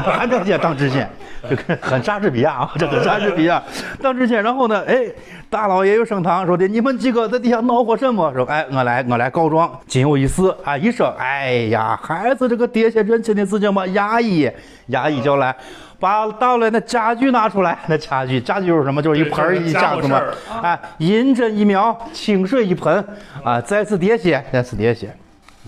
[0.03, 1.10] 韩城县 当知县，
[1.49, 3.62] 这 个很莎士比亚啊，这个莎士比亚
[4.01, 4.43] 当知县。
[4.43, 5.06] 然后呢，哎，
[5.49, 8.32] 大老爷又升堂说的，你们几个在底下闹和什么？
[8.34, 10.77] 说，哎，我来我来告状，仅有一事啊。
[10.77, 14.49] 一说，哎呀，孩子这个跌下认亲的事情嘛，衙役，
[14.89, 15.56] 衙役叫来。
[15.99, 19.01] 把到了那家具拿出来，那家具家具就是什么？
[19.01, 20.21] 就是一盆一架子嘛
[20.62, 23.03] 哎，银针一苗，清水一盆，
[23.41, 25.15] 啊，再次喋血，再次喋血。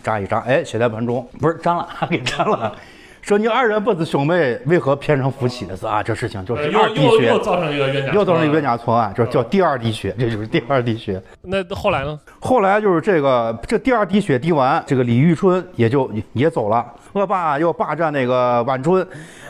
[0.06, 2.72] 扎一扎，哎，血在盆中，不是粘了， 给粘了。
[3.24, 6.04] 说你二人不是兄妹，为何偏成夫妻的事啊？
[6.04, 8.62] 这事情就是二滴血又又，造成一个冤假，又造成一个冤。
[8.62, 11.20] 假错案，就是叫第二滴血，这就是第二滴血。
[11.41, 12.20] 那后来呢？
[12.39, 16.86] 后来就是这个这第二滴血滴完，这个李玉春也就也走了。
[17.13, 19.04] 恶霸要霸占那个晚春，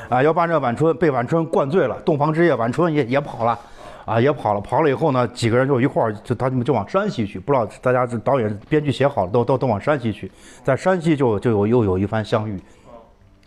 [0.07, 1.97] 啊，要霸占晚春，被晚春灌醉了。
[2.05, 3.59] 洞房之夜，晚春也也跑了。
[4.05, 7.39] 啊，也跑了，跑了以后呢，几个人就一块儿，就他们就往山西去。
[7.39, 10.31] 不知道大家是导演、编剧写好了，都都都往山西去。
[10.63, 12.59] 在山西就就有又有一番相遇，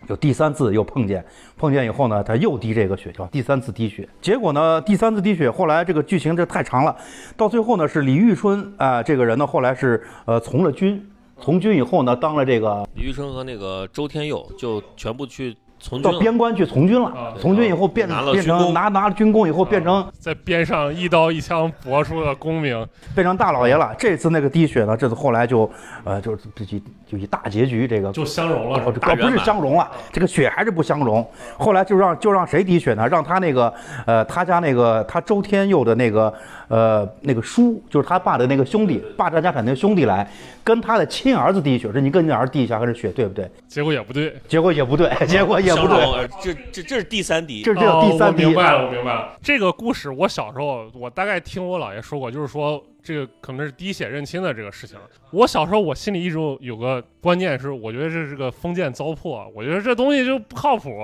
[0.09, 1.25] 有第三次又碰见，
[1.57, 4.09] 碰见以后呢，他又滴这个血，叫第三次滴血。
[4.21, 6.97] 结果呢，第三次滴血，后来这个剧情这太长了，
[7.37, 11.09] 到最后呢是李玉春啊、这个人呢后来是呃从了军，
[11.41, 15.57] 从军以后呢当了这个李玉春和那个周天佑就全部去。
[16.03, 23.95] 到边关去从军了啊，从军以后变成变成拿拿了军功以后变成在边上一刀一枪搏出了功名，变成大老爷了。
[23.97, 25.71] 这次那个滴血呢，这次后来就
[26.05, 28.83] 呃就是就就以大结局这个就相融了。
[28.85, 31.25] 哦，这个不是相融了，这个血还是不相融。
[31.57, 33.07] 后来就让就让谁滴血呢？
[33.09, 33.73] 让他那个
[34.05, 36.33] 呃，他家那个他周天佑的那个
[36.69, 40.29] 呃那个叔，就是他爸的那个兄弟，霸占家产那个兄弟来
[40.63, 43.51] 跟他的亲儿子滴血，说你跟你儿子滴一下，还是血对不对？
[43.67, 44.35] 结果也不对。
[44.47, 47.63] 结果也不对，结果也不对，这这这是第三滴。
[47.63, 48.55] 这是这个第三哦、我滴明。
[48.55, 49.37] 白了，我明白了。
[49.43, 54.99] 这个故事我小时候我大概听我姥爷说过，就是说这个可能是滴血认亲的这个事情。
[55.31, 61.01] 我小时候我心里一直有个观念是，我觉得这是个封建糟粕，我觉得这东西就不靠谱。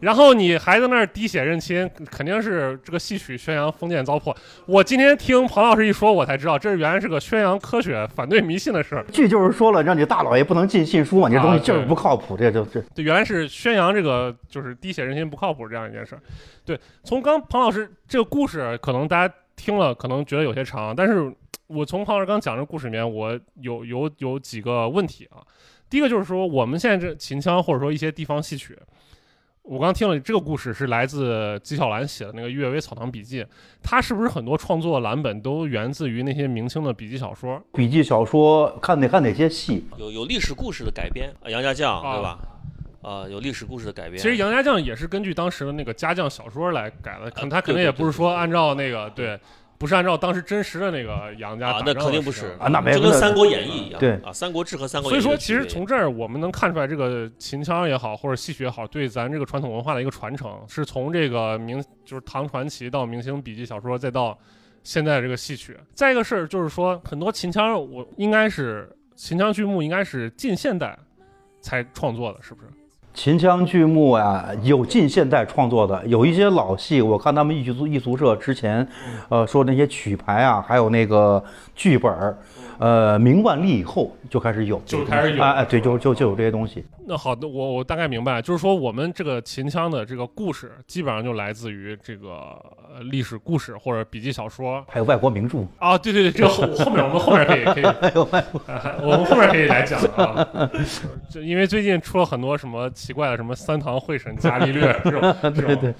[0.00, 4.34] 然后你还在那儿滴血认亲，肯定是这个戏曲宣扬封建糟粕。
[4.66, 9.06] 我今天听庞老师一说，我才知道这原来是个宣扬科学、反对迷信的事儿。
[9.12, 16.20] 这就是说了，让你大老爷不能进信书嘛，你这东西啊就是不靠谱，这就这对，原来是宣扬这个就是滴血认亲不靠谱这样一件事儿。
[16.64, 21.34] 对，从刚庞老师这个故事，可能大家听了可能觉得有些长，但是
[21.66, 25.42] 我从庞老师刚讲这故事里面，我有有有几个问题啊。
[25.88, 28.78] 第一个就是说，我们现在这秦腔或者说一些地方戏曲，
[29.62, 33.42] 我刚听了这个故事是来自纪晓岚写的那个《阅微草堂笔记》，
[33.82, 37.60] 他是不是很多创作蓝本都源自于那些明清的笔记小说？
[37.72, 39.84] 笔记小说看得看哪些戏？
[39.96, 42.38] 有有历史故事的改编，啊杨家将啊对吧？
[43.06, 44.20] 呃，有历史故事的改编。
[44.20, 49.38] 其实杨家将也是根据当时的那个家将小说来改的，可能他可能也不是说按照那个对，
[49.78, 54.00] 不是按照当时真实的那个杨家啊，那肯定不是啊那没那就跟《三国演义》一样。
[54.00, 55.36] 对啊，《三国志》和《三国所以说。
[55.36, 64.36] 其实从这儿我们能看出来，这个秦腔也好，或者戏曲也好，对咱这个传统文化的一个传承，是从这个明就是唐传奇到明星笔记小说，再到
[64.82, 65.78] 现在这个戏曲。
[65.94, 70.98] 再一个事儿就是说，很多秦腔我应该是秦腔剧目应该是近现代
[71.60, 72.68] 才创作的，是不是？
[73.16, 78.86] 秦腔剧目啊，有近现代创作的，有一些老戏，我看他们艺术艺俗社之前，
[79.30, 81.42] 呃，说那些曲牌啊，还有那个
[81.74, 82.36] 剧本儿，
[82.76, 86.84] 呃，明万历以后就开始有，就开始有啊，哎，对，就就就有这些东西。
[87.06, 94.84] 那好的，我我大概明白，就是说我们这个秦腔的这个故事，基本上就来自于这个呃历史故事或者笔记小说。
[94.88, 95.96] 还有外国名著，啊。
[95.96, 100.46] 对对对，这个后后面我们后面可以可以还有外国啊，我们后面可以来讲啊，
[101.30, 105.76] 就因为最近出了很多什么奇怪的什么三堂会审伽利略这种，这种 对。
[105.76, 105.94] 对，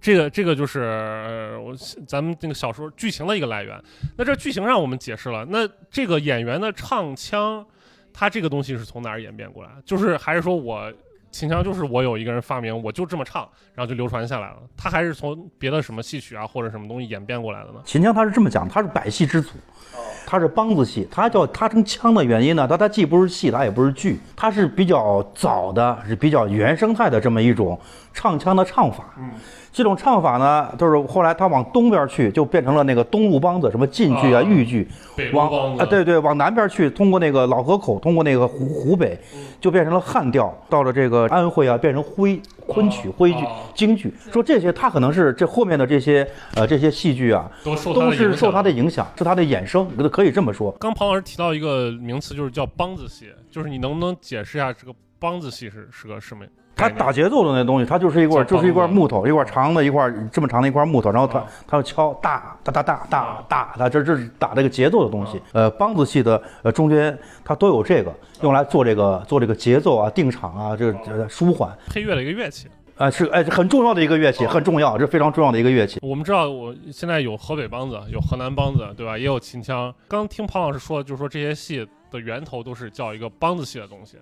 [0.00, 1.74] 这个这个就是呃我
[2.06, 3.82] 咱们这个小说剧情的一个来源。
[4.16, 7.64] 那这剧情上我们解释了，那这个演员的唱腔，
[8.12, 9.70] 他这个东西是从哪儿演变过来？
[9.84, 10.92] 就是还是说我
[11.32, 14.56] 秦腔就是我有一个人发明，我就这么唱，然后就流传下来了？
[14.76, 17.80] 他还是从别的什么戏曲啊或者什么东西演变过来的呢？
[17.86, 19.54] 秦腔它是这么讲，它是百戏之祖，
[20.26, 27.80] 它是梆子戏，它叫它成腔的原因呢，它它既不是戏，它也不是剧，它是比较早的，是比较原生态的这么一种
[28.12, 29.14] 唱腔的唱法。
[29.18, 29.30] 嗯，
[29.72, 34.86] 这种唱法呢，就是后来他往东边去，就变成了那个东路梆子，什么晋剧啊、啊豫剧，
[35.32, 39.18] 往啊，对对，往南边去，通过那个老河口，通过那个湖湖北，
[39.60, 40.52] 就变成了汉调。
[40.68, 44.12] 到了这个安徽啊，变成徽昆曲、徽剧哦、京剧。
[44.32, 50.70] 说这些，它可能是这后面的这些呃这些戏剧啊，都受他都的影响是受它的影响，是他的衍生，可以这么说。
[50.80, 56.44] 刚庞老师提到一个名词，就是叫梆子戏，就是你能不能解释一下这个梆子戏是是个什么？
[56.74, 65.40] 它打节奏的那东西，它就是一块，叫就是一块木头，一块长的一块这么长的一块木头，然后它啊它要敲大哒哒哒哒哒，它这这是打这个节奏的东西。
[65.52, 72.68] 呃，梆子戏的呃中间它都有这个，用来做这个做这个节奏啊、定场啊，这个这舒缓配乐的一个乐器。
[72.98, 75.98] 啊是哎很重要的一个乐器，很重要，这非常重要的一个乐器。
[76.02, 79.16] 我们知道，我现在有河北梆子，有河南梆子，对吧？
[79.16, 79.92] 也有秦腔。
[80.06, 84.18] 刚听庞老师说，就是说这些戏的源头都是叫一个梆子戏的东西，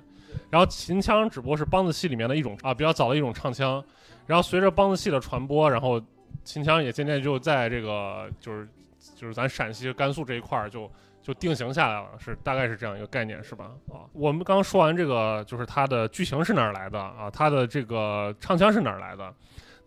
[0.51, 3.83] 然后秦腔只不过是梆子戏里面的一种啊，比较早的一种唱腔。
[4.27, 6.01] 然后随着梆子戏的传播，然后
[6.45, 8.69] 秦腔也渐渐就在这个就是
[9.16, 10.90] 就是咱陕西、甘肃这一块儿就
[11.23, 13.71] 就定型下来了，是大概是这样一个概念，是吧？
[13.88, 17.31] 啊，我们刚说完这个，就是它的剧情是哪儿来的啊？
[17.31, 19.35] 它的这个唱腔是哪儿来的？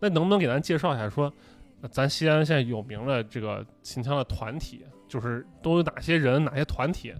[0.00, 1.32] 那能不能给咱介绍一下说？
[1.90, 7.14] 咱西安现在有名的这个秦腔的团体，就是都有哪些人、哪些团体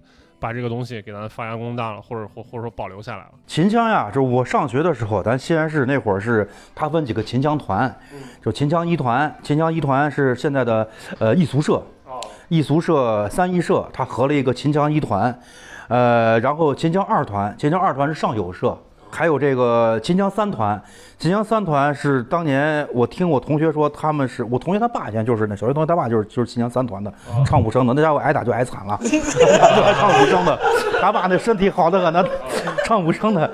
[0.45, 3.31] 把这个东西给咱发扬光大了，或者或或者说保留下来了？
[3.47, 7.91] 秦腔呀，就是我上学的时候，咱西安市那会儿是它分几个秦腔团，
[8.43, 15.35] 就秦腔一团，秦腔一团是现在的呃艺俗社，哦，艺俗社、三艺社，它合了一个秦腔一团，
[15.87, 18.77] 呃，然后秦腔二团，秦腔二团是上友社，
[19.15, 20.79] 还有这个秦腔三团，
[21.17, 27.11] 秦腔三团是当年我听我同学说他们是我同学他爸以前就是那小学同学他爸就是就是秦腔三团的
[27.45, 30.59] 唱武生的，那家伙挨打就挨惨了，唱武生的，
[30.99, 32.25] 他爸那身体好的很那，
[32.83, 33.49] 唱武生的。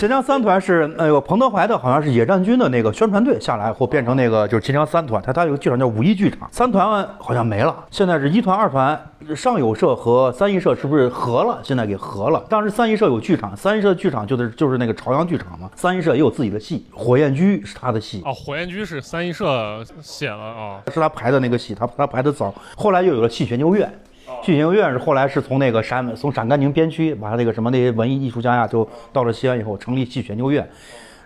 [0.00, 8.98] 秦腔三团是那个彭德怀的，好像是野战军的那个宣传队下来后变成那个就是秦腔三团，他他有个剧场叫五一剧场，三团好像没了，现在是一团、二团，
[9.36, 11.58] 上友社和三艺社是不是合了？
[11.62, 12.42] 现在给合了。
[12.48, 18.22] 当时三艺社有剧场，三艺社剧场就是就是那个朝阳剧场嘛，三艺社也有自己的戏，火焰居是他的戏。
[18.24, 23.92] 哦，火焰居是三一社写了啊、是他排的那个戏，他他排的早，后来又有了戏曲研究院。
[24.40, 30.68] 戏曲研究院是后来是从那个陕从陕甘宁边区把那个什么那些文艺艺术家呀，就到了西安以后成立戏曲研究院。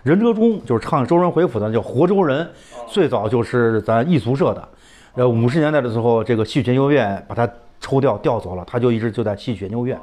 [0.03, 2.47] 任哲中就是唱周人回府的叫活周人，
[2.87, 4.67] 最早就是咱艺俗社的。
[5.15, 7.49] 呃，五十年代的时候，这个戏曲研究院把他
[7.79, 9.97] 抽调调走了，他就一直就在戏曲研究院。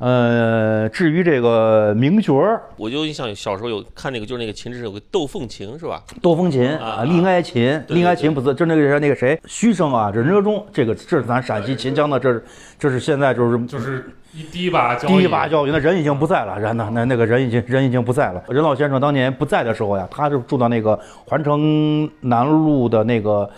[0.00, 6.02] 呃，至于这个名角儿，我就印象小时候有看那个，就是那个秦制有个斗凤琴是吧？
[6.22, 12.42] 窦凤琴啊啊，厉哀琴，对厉哀琴不是，就那个那个谁，徐生啊，这任哲中，这个这是咱陕西秦腔的，这是
[12.78, 18.42] 这是现在就是就是一第一把交椅第一把交椅，那人已经不在了，人呢，那那个人已经人已经不在了。
[18.48, 23.50] 任老先生当年不在的时候呀，他就住到那个环城南路的那个。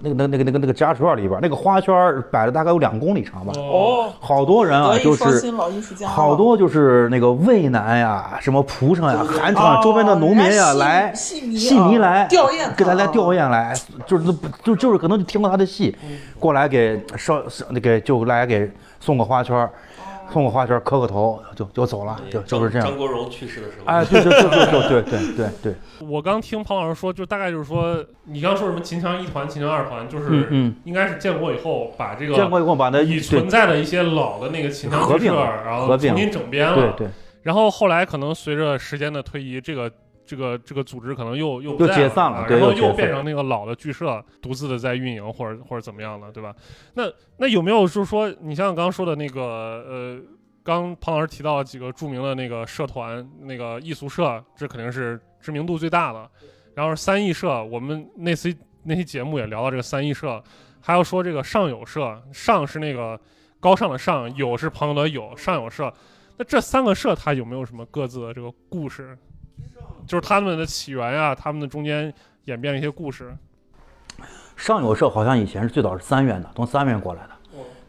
[0.00, 1.92] 那个、那个、那个、那个、那个家属院里边，那个花圈
[2.30, 5.52] 摆了大概有两公里长吧，哦，好多人啊，就是
[6.06, 13.74] 好多就是那个渭南呀、什么蒲城呀、韩城啊哦周边的农民呀来戏迷戏迷啊来吊唁给他来吊唁来，
[14.06, 14.24] 就是
[14.62, 15.96] 就就是可能就听过他的戏，
[16.38, 17.42] 过来给烧
[17.82, 19.70] 给就来给送个花圈儿。
[20.32, 22.88] 送个花圈，磕个头就就走了，就就是这样。
[22.88, 22.96] 张。
[22.96, 25.74] 国荣去世的时候，哎，对对对对对对对对对，
[26.06, 36.74] 我刚听庞老师说，就大概就是说，你刚说什么秦腔一团、秦腔二团，就是、应该是建国以后把这个建个国以后把那已存在的一些老的那个秦腔剧社，合并然后重新整编了。
[36.74, 37.08] 对对。
[37.42, 39.90] 然后后来可能随着时间的推移，这个
[40.30, 46.54] 这个这个组织可能又又不又解散了啊然后又变成那个老的剧社独自的在运营，或者或者怎么样的，对吧？
[46.94, 47.02] 那
[47.38, 50.20] 那有没有就是说，你像刚刚说的那个呃，
[50.62, 56.30] 刚庞老师提到了几个著名的那个社团，那个艺俗社，这肯定是知名度最大的。
[56.76, 60.40] 然后是三艺社，我们那期那期节目也聊到这个三艺社，
[60.80, 63.20] 还要说这个上有社，上是那个
[63.58, 65.92] 高尚的上，有是朋友的友，上有社。
[66.38, 69.18] 那这三个社它有没有什么各自的这个故事？
[70.06, 72.12] 就是他们的起源呀、他们的中间
[72.44, 73.36] 演变了一些故事。
[74.56, 77.30] 上有社好像以前是最早是三院的，从三院过来的。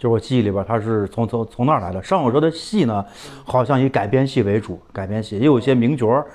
[0.02, 2.02] 就是我记忆里边，他是从从从那儿来的。
[2.02, 3.06] 上有社的戏呢，
[3.46, 6.26] 好像以改编戏为主，改编戏也有一些名角儿。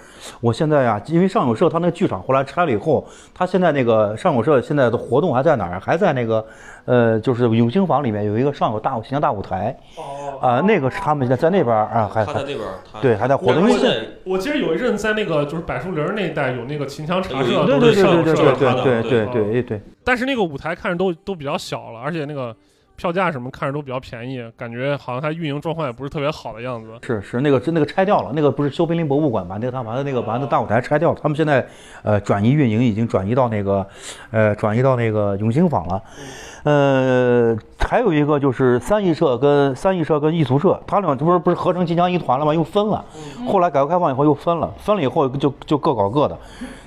[0.41, 3.05] 我现在呀，因为上有社他那个剧场后来拆了以后，
[3.35, 5.81] 他现在那个上有社现在的活动还在哪儿？
[5.81, 6.47] 还在那个
[6.85, 12.61] 呃，就是永兴坊里面有一个上有大舞形象大舞台哦啊、那个是他们现在在那边啊，还还在那边
[13.03, 22.55] 对还在活动，因为现在现在我记得有一阵在那个就是柏树林那一带有那个秦腔茶社，有对都对对对对是上有社对的对对对啊对对对，但是那个舞台看着都都比较小了，而且那个
[22.97, 26.90] 票价什么看着都比较便宜，感觉好像它运营状况也不是特别好的样子。
[27.03, 31.66] 是是那个是那个拆掉了，那个不是修碑林博物馆把那个他把他那个把那大舞台拆掉了，他们现在
[32.03, 33.86] 呃转移运营已经转移到那个
[34.30, 36.03] 呃转移到那个永兴坊了，
[36.64, 42.53] 呃还有一个就是三艺社跟三艺社跟艺俗社，他俩这不是不是合成晋江一团了吗？
[42.53, 43.05] 又分了，
[43.47, 46.36] 后来改革开放以后又分了，分了以后就就各搞各的，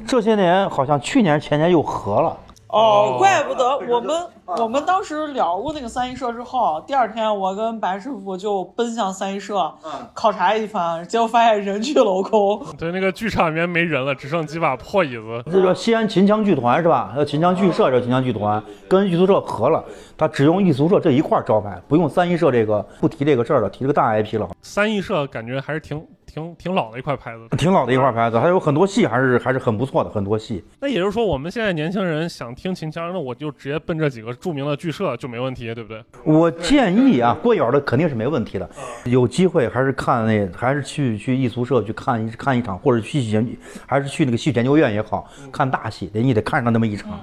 [0.05, 2.35] 这些年好像去年前年又合了。
[2.69, 4.15] 哦哦，怪不得我们
[4.57, 9.71] 我们当时聊过那个三一社之后，第二天我跟白师傅就奔向三一社
[10.13, 12.63] 考察一番，结果发现人去楼空。
[12.77, 15.43] 对，那个剧场里面没人了，只剩几把破椅子。
[15.51, 17.13] 这叫西安秦腔剧团是吧？
[17.15, 19.83] 叫秦腔剧社，这秦腔剧团跟艺俗社合了，
[20.17, 27.57] 他只用艺俗社这一块招牌，不用三一社这个，不提这个事儿了，提这个大 IP 了，三一社感觉还是挺挺挺老的一块牌子。
[27.57, 30.63] 挺老的一块牌子，还有很多戏还是还是很不错的，很多戏。
[30.79, 36.03] 那也就是说，我们现在年轻人想听秦腔，那我就直接奔这几个著名的剧社就没问题，对不对？
[36.23, 38.69] 我建议啊，过眼儿的肯定是没问题的，
[39.05, 47.19] 有机会还是看那，还是去去艺俗社去看一看一场，或者去戏研，还是去那个戏剧研究院也好看大戏，得你得看上那么一场，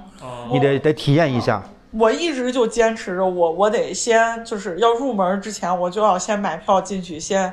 [0.53, 1.63] 你得得体验一下。
[1.93, 7.51] 我一直就坚持着我，我得先就是要入门之前，我就要先买票进去，先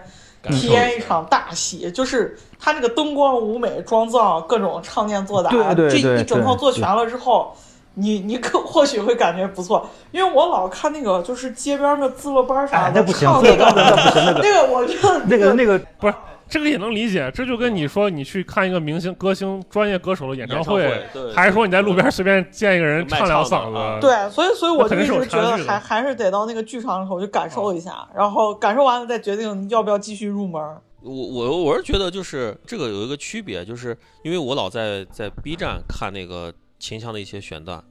[0.50, 7.56] 体验一场大戏，就是它这个灯光、舞美、妆造、各种唱念做打，对对对这一整套做全了之后。
[7.96, 16.14] 你你可 或许会感觉不错，因为我老看那个就是街边的自乐班啥的，哎那不行唱那个那那不行那个 那个我觉得那个那个不是，
[16.54, 20.88] 这个也能理解，这就跟你说你去看一个明星、歌星、专业歌手的演唱会，
[21.36, 30.62] 还是说你在路边随便见一个人唱两嗓子，对，所以所以我就一直觉得还还是得到那个剧场里头去感受一下，然后感受完了再决定要不要继续入门。
[31.02, 37.84] 我我我是觉得就是这个有一个区别，就是因为我老在在 B 站看那个秦腔的一些选段，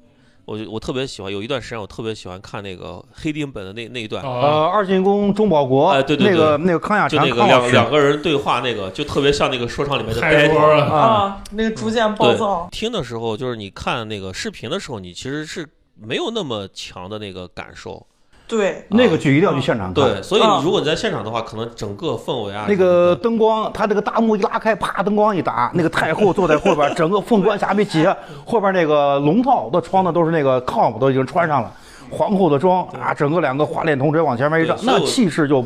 [0.52, 10.76] 我就我特别喜欢，有一段时间我特别喜欢看那个黑丁本的那那一段，啊，呃二进宫钟保国，哎对对那个那个康亚强就那个两两个人对话那个，就特别像那个说唱里面的开桌。
[10.76, 10.84] 了。
[10.84, 15.66] 啊，啊，那个逐渐暴躁，，听的时候就是你看那个视频的时候，你其实是
[15.98, 18.06] 没有那么强的那个感受。
[18.52, 19.94] 对，那个剧一定要去现场看。
[19.94, 31.72] 对，所以啊如果你在现场的话，可能整个氛围啊，那个灯光，他这个大幕一拉开，啪，灯光一打，那个太后坐在后边， 整个凤冠霞帔结，后边那个龙套的穿的都是那个 cop 都已经穿上了，
[32.12, 35.62] 皇后的妆啊，整个两个花脸铜锤往前面一站，那气势就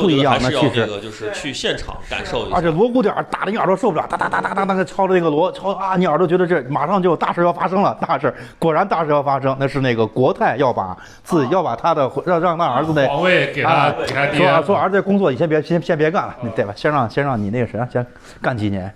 [0.00, 0.86] 不一样，那气势。
[1.02, 2.56] 就是去现场感受一下。
[2.56, 16.72] 而且锣鼓点儿打的你耳朵受不了，哒哒哒哒哒哒，那个敲着那个锣敲啊，你耳朵觉得这马上就有大事要发生了，大事果然大事要发生，那是那个国泰要把自己要把他的让让他儿子的皇位给他啊给他爹说说儿子这工作你先别先先别干了，对吧？
[16.76, 18.06] 先让先让你那个谁先
[18.40, 18.94] 干几年。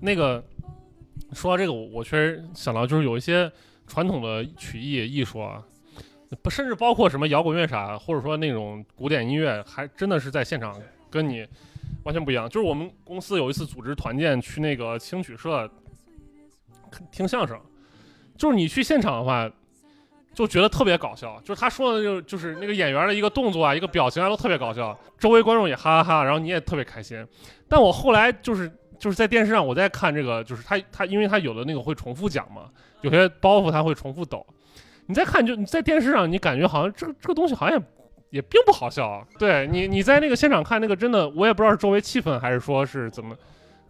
[0.00, 0.42] 那个
[1.32, 3.50] 说到这个，我我确实想到，就是有一些
[3.86, 5.62] 传统的曲艺艺术啊，
[6.42, 10.74] 不甚至包括什么摇滚乐啥，或者说那种古典音乐，还真的是在现场
[11.10, 11.46] 跟你
[12.04, 12.48] 完全不一样。
[12.48, 15.70] 就是我们公司有一次组织团建去那个青曲社
[17.10, 17.60] 听相声，
[18.36, 19.50] 就是你去现场的话。
[20.34, 27.22] 就觉得特别搞笑，就是他说的就就是那个演员的一个动作啊，一个表情啊，都特别搞笑，周围观众也哈哈哈，然后你也特别开心。
[27.68, 28.66] 但我后来就是
[28.98, 32.62] 就是在电视上我在看这个，就是他他因为他有的那个会重复讲嘛，
[33.02, 34.46] 有些包袱他会重复抖。
[35.12, 37.84] 你再看就你在电视上，你感觉好像这个这个东西好像也
[38.30, 39.22] 也并不好笑。
[39.38, 43.36] 对你，你在那个现场看那个，真的我也不知道是周围气氛还是说是怎么，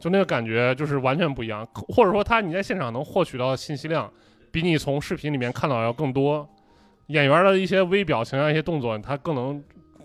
[0.01, 1.65] 就那个感觉就是完全不一样。
[1.75, 4.13] 或者说他你在现场能获取到的信息量，
[4.51, 6.45] 比你从视频里面看到要更多。
[7.07, 9.63] 演员的一些微表情啊，一些动作，他更能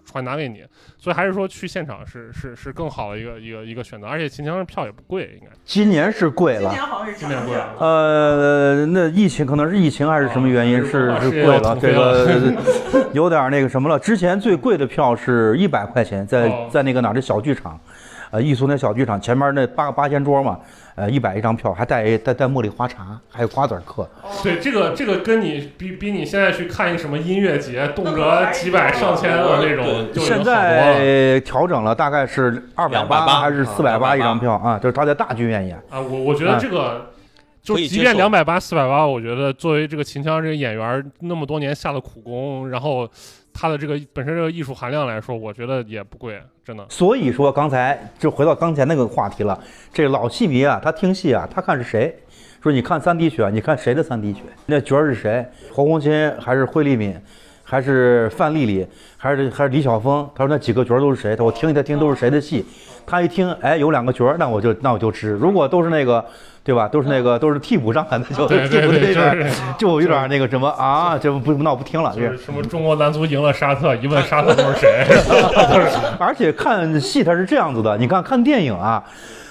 [0.10, 0.64] 传达给你。
[0.98, 4.08] 所以还是说去现场是是是更好的一个一个一个选择。
[4.08, 6.62] 而且秦腔的票也不贵，应该今年是贵了。
[6.62, 7.76] 今年好像是今年贵了。
[7.80, 14.00] 呃，那疫情可能是疫情还是什么原因，是啊是是贵了，这 个有点那个什么了。
[14.00, 17.80] 之前最贵的票是一百块钱，在哦在那个哪儿这小剧场，
[18.32, 20.60] 呃，艺术那小剧场前面那八个八仙桌嘛，
[20.98, 24.10] 呃，一百一张票，还带带带茉莉花茶，还有瓜子嗑。
[24.42, 30.96] 对这个这个跟你比比你现在去看一个什么音乐节，动辄几百上千的那种，对现就有好多了。
[30.96, 34.80] 在调整了，大概是二百八还是四百八一张票啊？
[34.80, 35.78] 就是他在大剧院演。
[35.92, 37.12] 啊，我我觉得这个。
[37.62, 43.06] 就即便两百八、四百八，我觉得作为这个秦腔这个演员那么多年下了苦功，然后
[43.60, 46.86] 他的这个本身这个艺术含量来说，我觉得也不贵，真的。
[46.90, 49.60] 所以说，刚才就回到刚才那个话题了。
[49.92, 52.16] 这老戏迷啊，他听戏啊，他看是谁。
[52.62, 54.42] 说你看三滴血，你看谁的三滴血？
[54.68, 55.44] 那角儿是谁？
[55.74, 57.20] 侯红琴还是惠利敏，
[57.64, 58.86] 还是范丽丽，
[59.18, 60.30] 还是还是李晓峰？
[60.36, 61.36] 他说那几个角儿都是谁？
[61.36, 62.64] 他我听一他听都是谁的戏？
[63.08, 65.32] 他一听，哎，有两个角儿，那我就那我就知。
[65.32, 66.24] 如果都是那个，
[66.68, 66.86] 对吧？
[66.86, 72.14] 都是那个都是替补上来的，就就对，有点就有点那个什么啊，就不那我不听了。
[72.44, 75.06] 什么中国男足赢了沙特，一问沙特都是谁？
[76.20, 79.02] 而且看戏它是这样子的，你看看电影啊，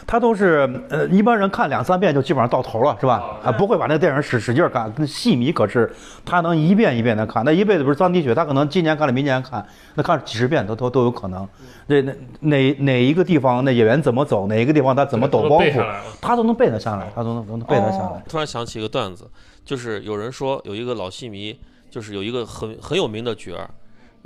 [0.07, 3.39] 它都是呃一般人看两三遍就基本上到头了，是吧？
[3.43, 4.93] 啊，不会把那个电影使使劲儿看。
[4.97, 5.93] 那戏迷可是
[6.25, 11.49] 他能一遍一遍的看，那一辈子不是脏滴血，他可能今年看了，明年看，那看几十遍都都都有可能。
[11.89, 15.85] 那那哪哪一个地方那演员怎么走，哪一个地方他怎么抖包袱。
[16.21, 18.23] 他都能背得下来，他都能都能背得下来哦。
[18.29, 19.29] 突然想起一个段子，
[19.65, 21.59] 就是有人说有一个老戏迷，
[21.91, 23.69] 就是有一个很很有名的角儿，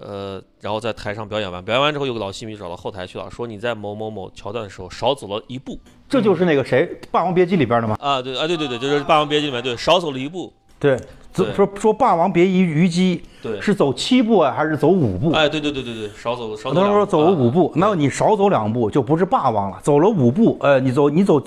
[0.01, 5.79] 呃，然后在台上表演完，表演完之后，有个老戏迷找到后台去了，说你在某某某桥段的时候少走了一步。
[6.09, 7.97] 这就是那个谁《霸王别姬》里边的吗？
[8.01, 10.99] 啊，对啊，对对对，就是《霸王别姬》里面对，少走了一步，对，
[11.33, 15.33] 说说《霸王别姬》虞姬对，是走七步啊，还是走五步？
[15.33, 19.79] 哎，对对对对对，少走少走他两步，说走了五啊步，那你少走两步就不是霸王了。
[19.83, 21.43] 走了五步，呃，你走你走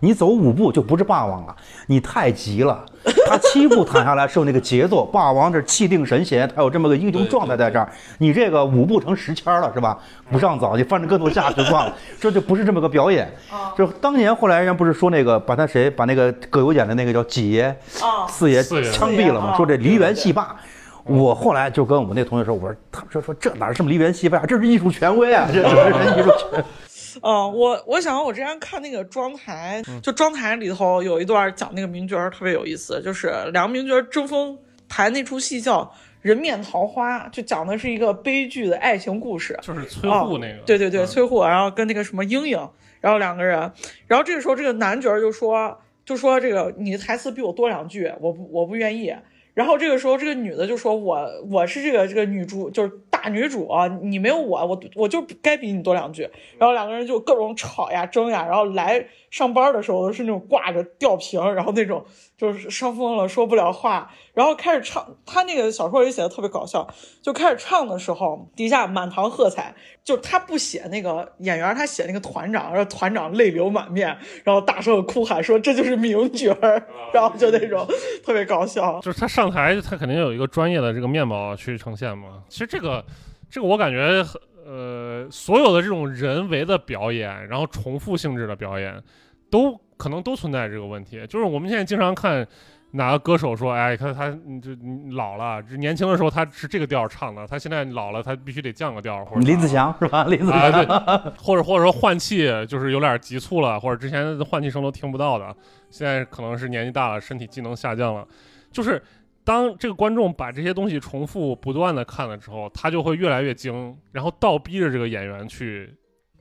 [0.00, 1.54] 你走五步就不是霸王了，
[1.86, 2.84] 你太急了。
[3.28, 7.88] 他七步躺下来是有那个节奏，霸王这气定神闲，他有这么个英雄状态在这儿。
[8.18, 9.96] 你这个五步成十圈了是吧？
[10.28, 13.32] 不上早，你翻着跟头下去算了， 这就不是这么个表演。
[13.78, 17.66] 就当年后来人家不是说那个把他谁把那个葛优演的那个叫几爷
[18.00, 19.50] 啊，四爷四爷枪毙了嘛？
[19.52, 20.56] 啊说这梨园戏霸。
[21.04, 26.64] 我后来就跟我们那同学说，我说他们说说这哪是什么梨园戏霸，这是艺术权威啊，这这是艺术权。
[27.22, 34.58] 嗯，我我想我之前看那个妆台，就妆台里头有一段讲那个名角特别有意思，就是两个名角争锋
[34.88, 35.82] 排那出戏叫
[36.22, 39.56] 《人面桃花》，就讲的是一个悲剧的爱情故事。
[39.62, 42.68] 就是崔护那个，哦对对对，嗯崔护，然后跟那个什么莺莺，
[43.00, 43.72] 然后两个人，
[44.08, 49.14] 然后这个时候这个男角就说就说这个你的台词比我多两句，我不我不愿意。
[49.52, 56.28] 然后这个时候这个女的就说我我是这个这个女主就是大女主啊，你没有我我我就该比你多两句。
[56.58, 59.06] 然后两个人就各种吵呀争呀，然后来
[59.36, 62.02] 上班的时候都是那种挂着吊瓶，然后那种
[62.38, 65.06] 就是伤风了说不了话，然后开始唱。
[65.26, 66.88] 他那个小说里写的特别搞笑，
[67.20, 69.74] 就开始唱的时候，底下满堂喝彩。
[70.02, 76.82] 就他不写那个演员，他写那个团长，然后团长泪流满面，然后大声的哭喊说这就是名角儿，
[77.12, 77.86] 然后就那种
[78.24, 78.98] 特别搞笑。
[79.00, 82.42] 就是他上台，他肯定有一个专业的这个面貌去呈现嘛。
[82.48, 83.04] 其实这个，
[83.50, 84.24] 这个我感觉，
[84.64, 89.02] 呃，所有的这种人为的表演，然后重复性质的表演，
[89.50, 91.26] 都可能都存在这个问题。
[91.26, 92.46] 就是我们现在经常看
[92.92, 100.24] 哪个歌手说，哎，看他嗯就嗯老了，这年轻的时候他是这个调儿唱的，他现在老了，他必须得降个调儿，或者林子祥是吧？
[100.24, 105.54] 林子啊，祥，对，或者或者说换气就是有点急促了，或者之前换气声都听不到的，
[105.90, 108.26] 现在可能是年纪大了，身体机能下降了。
[108.70, 109.02] 就是
[109.44, 115.92] 当这个观众把这些东西重复不断的看了之后，他就会越来越精，然后倒逼着这个演员去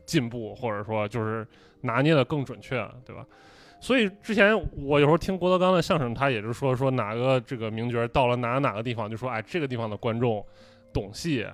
[0.06, 1.46] 进步，或者说就是
[1.82, 2.76] 拿捏的更准确，
[3.06, 3.26] 对吧？
[3.82, 10.44] 所以之前我有时候听郭德纲的相声，他也是说说哪个这个名角到了哪哪个地方，就说哎这个地方的观众
[10.94, 11.46] 懂戏，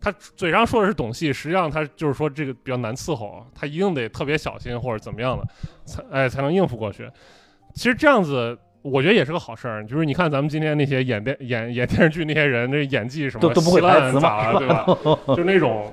[0.00, 5.46] 他嘴上说的是懂戏，实际上他就是说这个比较难伺候，他一定得特别小心或者怎么样的，
[5.84, 7.08] 才哎才能应付过去。
[7.72, 9.86] 其实这样子，我觉得也是个好事儿。
[9.86, 14.84] 就是你看咱们今天那些演电演演电视剧那些人，那演技什么都都不会台词嘛，对吧？
[15.36, 15.90] 就那种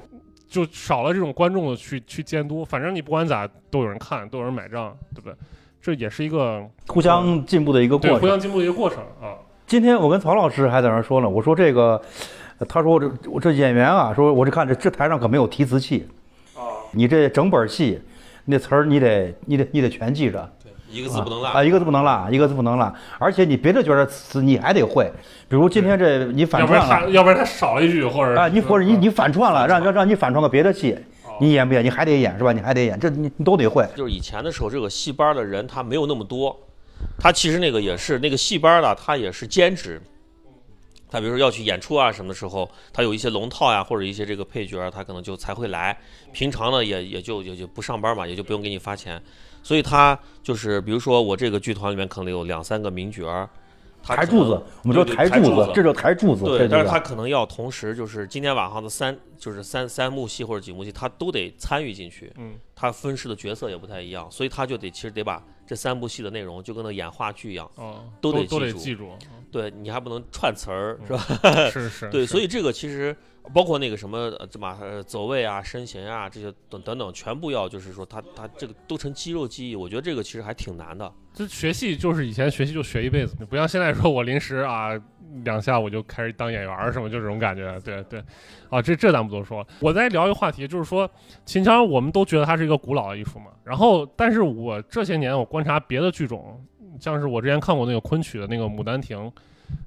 [0.47, 5.35] 就少了这种观众的去去监督，反正你不管咋都有人看，都有人买账，对不对？
[5.81, 8.19] 这也是一个互相进步的一个过程。
[8.19, 9.35] 互相进步的一个过程啊。
[9.65, 12.01] 今天我跟曹老师还在那儿说呢，我说这个，
[12.67, 16.07] 他说我这我这演员啊，说我这看这这台上可没有提词器
[16.55, 18.01] 啊，你这整本戏
[18.45, 20.49] 那词儿你得你得你得全记着。
[20.89, 25.11] 一个字不能落啊，一个字不能落，一个字不能落，而且你别的角儿词你还得会，
[25.49, 30.97] 比如今天这你反要不然串了，要不然他少了一句，或者啊，你或者你你反串了，让让让你反串个别的戏，
[31.41, 31.83] 你演不演？
[31.83, 32.53] 你还得演是吧？
[32.53, 33.85] 你还得演，这你你都得会。
[33.95, 36.57] 就是以前的时候，这个戏班的人他没有那么多，
[37.19, 40.01] 他其实那个也是那个戏班的，他也是兼职。
[41.09, 45.97] 他比如说要去演出啊什么的时候，他有一些龙套呀，或者一些这个配角儿，他可能就才会来。
[46.33, 49.21] 平常呢也也就也就不上班嘛，也就不用给你发钱。
[49.63, 53.49] 所以他就是比如说我这个剧团里面可能有两三个名角儿，
[54.01, 56.45] 他可能台柱子，我们说对对台柱子，这就抬柱子。
[56.45, 62.31] 对，但是他可能要同时就是今天晚上的三就是三三幕戏或者几幕戏，他都得参与进去。
[62.37, 69.11] 嗯，他分饰的角色也不太一样，所以他就得其实得把这三部戏的内容就跟那演话剧一样，哦，都都得记住得记住，
[69.51, 71.69] 对你还不能串词儿，是吧？
[71.69, 73.13] 是是，对，所以这个其实
[73.53, 81.11] 包括那个什么呃这马呃走位啊、身形啊这些等等等，全部要就是说他他这个都成肌肉记忆，我觉得这个其实还挺难的。
[81.33, 84.89] 这学戏就是以前学戏就学一辈子，不像现在说我临时啊
[85.43, 87.79] 两下我就开始当演员什么，就这种感觉。
[87.81, 88.23] 对对，
[88.69, 89.65] 啊，这这咱不多说。
[89.79, 91.09] 我再聊一个话题，就是说
[91.45, 96.59] 秦腔我们都觉得它是一个古老的艺术嘛，然后但是我这些年我观察别的剧种，
[96.99, 99.17] 像是我之前看过那个昆曲的那个《牡丹亭》。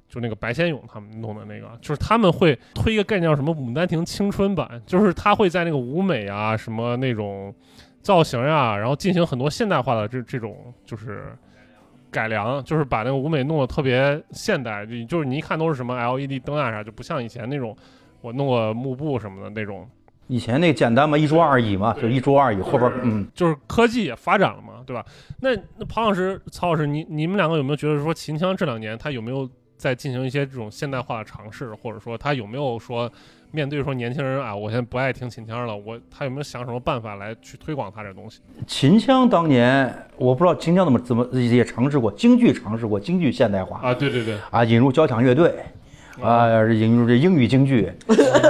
[0.07, 7.53] 就那个白先勇他们弄的那个，就是他们会推一个概念叫什么“牡丹亭青春版”，就是他会在那个舞美啊、什么那种
[8.01, 11.33] 造型呀、然后进行很多现代化的这这种就是
[12.09, 17.73] 改良，就是把那个舞美弄得特别现代，就就是你一看都是什么 LED 灯啊啥，就不像以前那种
[18.19, 19.87] 我弄个幕布什么的那种，
[20.27, 25.05] 以前那简单嘛，一桌二椅嘛，就一桌二椅，后边嗯，就是科技也发展了嘛，对吧？
[25.39, 29.49] 那那庞老师、曹老师，你你们两个有没有觉得说秦腔这两年他有没有
[29.81, 33.11] 在进行一些这种现代化的尝试，或者说他有没有说
[33.49, 38.41] 面对说年轻人啊，我现在不爱听秦腔了，我他有没有想什么办法来去推广他这东西？
[38.67, 45.51] 秦腔当年我不知道秦腔怎么怎么也尝试过，京剧尝试过，京剧现代化啊，对对对，啊，引入交响乐队。
[46.21, 47.91] 啊，引入这英语京剧，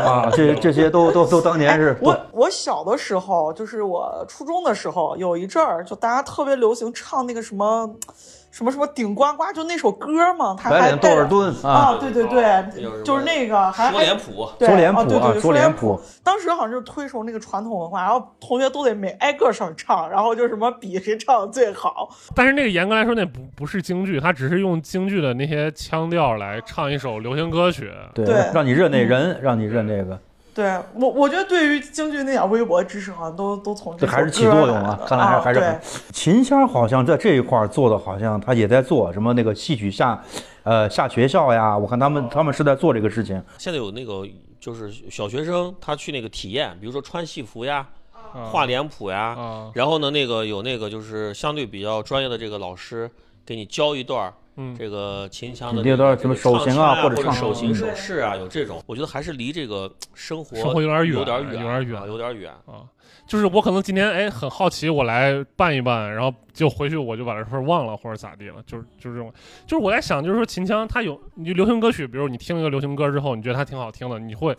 [0.04, 7.90] 啊，这这些都都都当年是哎我我小的时候，就是我初中的时候，有一阵儿就大家特别流行唱那个什么
[8.52, 16.02] 什么什么顶呱呱，就那首歌嘛，他还带窦尔敦啊，啊，对对对，就是那个还还说脸谱，对说脸谱啊哦对对对，说脸谱谱。
[16.24, 22.10] 当时好像就是推崇那个传统文化，然后同学都得每挨个上唱，然后就什么比谁唱的最好。
[22.36, 27.92] 但是那个严格来说，那不不是京剧，他只是用京剧的那些腔调来唱一首流行歌曲。
[28.14, 30.20] 对对，让你认那人，让你认这个，
[30.54, 34.76] 对我，我觉得对于京剧那点微薄的知识，好像都都从这还是起作用。
[34.76, 35.80] 啊看来还啊还是很
[36.12, 40.22] 秦腔好像在这一块儿做的，好像他也在做什么那个戏曲下，
[40.64, 43.42] 呃下学校呀，我看他们他们是在做这个事情。
[43.58, 44.28] 现在有那个
[44.60, 47.88] 就是小学生他去那个体验，比如说穿戏服呀、
[48.34, 53.10] 啊画脸谱呀，啊，然后呢，那个有那个就是相对比较专业的这个老师
[53.46, 62.52] 给你教一段儿嗯这个秦腔的这段什么手型啊或或者唱手型嗯手势啊，有这种，我觉得还是离这个生活生活有点远有点有点远啊有点远。
[62.66, 62.84] 啊，
[63.26, 69.34] 就是我可能今天哎很好奇，我来办一办，然后就回去我就把这事儿忘了或者咋地了，就是就是这种，
[69.66, 74.56] 就是我在想，就是说秦腔它有你就流行歌曲，比如你听一个流行歌之后，你觉得它挺好听的，你会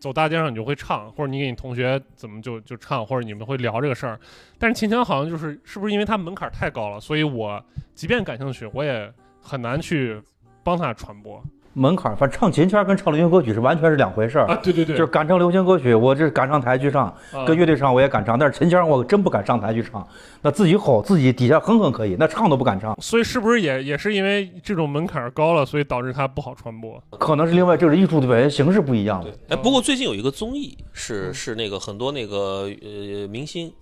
[0.00, 4.18] 走大街上你就会唱，或者你给你同学怎么就就唱，或者你们会聊这个事儿。
[4.58, 7.62] 但是秦腔好像就是是不是因为它门槛太高了，所以我
[7.94, 10.20] 即便感兴趣，我也很难去
[10.62, 11.42] 帮他传播。
[11.74, 14.46] 门槛儿，反正唱秦腔跟唱流行歌曲是完全是两回事儿。
[14.48, 14.58] 啊。
[14.60, 17.44] 对对对，就是敢唱流行歌曲，我这敢上台去唱，啊。
[17.46, 20.04] 跟乐队唱我也敢唱，但是秦腔我真不敢上台去唱，
[20.42, 27.00] 那自己吼，自己底下哼哼可以，那唱都不敢唱，所以是不是也也是因为这种门槛高了，所以导致它不好传播？
[27.10, 31.34] 可能是另外就是艺术的表现形式不一样哎，不过最近有一个综艺是嗯。
[31.34, 33.72] 是那个很多那个呃明星，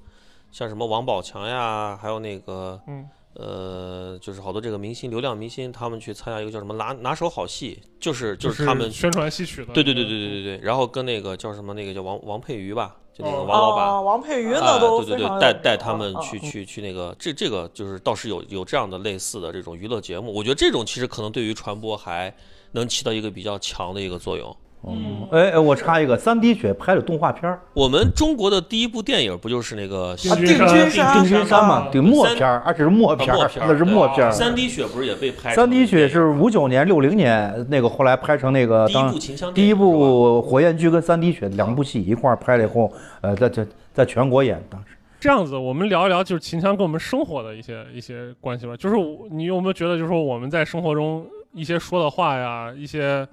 [0.52, 3.06] 像什么王宝强呀，还有那个嗯
[3.38, 9.74] 呃，就是好多这个明星流量明星，他们去参加一个叫什么拿拿手好戏，就是就就是他们宣传戏曲的。
[9.74, 13.84] 对对对对对对对，然后跟那个叫什么那个叫王王佩瑜吧，就那个哦王老板。
[13.86, 22.34] 啊，王佩瑜啊那都对对对，带带他们啊去去去那个，这这个就是倒是有有这样的类似的这种娱乐节目，我觉得这种其实可能对于传播还
[22.72, 24.56] 能起到一个比较强的一个作用。
[24.86, 27.60] 嗯，哎哎，我插一个，三滴血拍的动画片儿。
[27.74, 30.56] 我们中国的第一部电影不就是那个定军
[30.90, 34.30] 山定军山，嘛，对默片儿，而且是默片儿，啊默片那是默片儿。
[34.30, 44.88] 三滴血不是也被拍三滴血是五九年、六零年那个，后来拍成那个第一当部秦腔第一部火焰剧跟三滴血两部戏一块儿拍了以后，呃，在在在全国演，当时。
[45.18, 48.76] 这样子，我们聊一聊就是秦腔跟我们生活的一些一些关系吧。
[48.76, 48.96] 就是
[49.32, 53.26] 你有没有觉得，就是说我们在生活中一些说的话呀，一些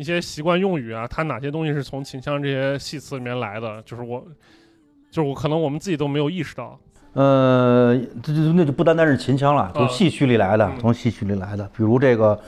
[0.00, 4.24] 一些习惯用语啊，它哪些东西是从秦腔这些戏词里面来的，就是我，
[5.10, 6.78] 就是我可能我们自己都没有意识到。
[7.12, 12.40] 呃，这就那就不单单是秦腔了，从啊戏曲里来的，嗯从戏曲里来的，比如这个，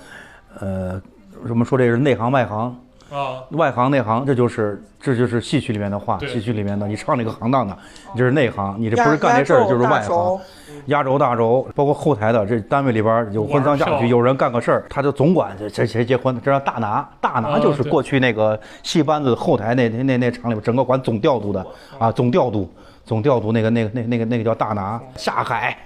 [0.61, 0.99] 呃，
[1.47, 2.75] 什么说这是内行外行，
[3.11, 7.77] 啊，外行内行，这就是这就是戏曲里面的话，戏曲里面的，你唱这个行当的，
[8.15, 10.41] 你这是内行，你这不是干这事儿就是外行。
[10.87, 17.09] 压轴大轴，包括后台的这单位里边有婚丧嫁娶，有人干个事儿，他就总管这谁谁结婚，这叫大拿。
[17.21, 21.65] 大拿就是过去那个戏班子后台那那那那厂里边整个管总调度的
[21.99, 22.73] 啊，总调度，
[23.05, 25.01] 总调度那个那个那那个那个叫大拿。
[25.17, 25.77] 下海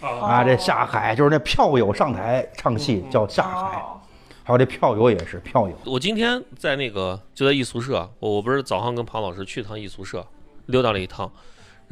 [0.00, 3.98] 啊啊，这下海就是那票友上台唱戏叫下海，哦。
[4.44, 5.74] 还有这票友也是票友。
[5.84, 10.26] 我今天在那个就在艺宿舍，我我不是早上跟庞老师去趟艺宿舍
[10.66, 11.30] 溜达了一趟，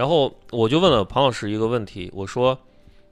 [0.01, 2.59] 然后我就问了庞老师一个问题，我说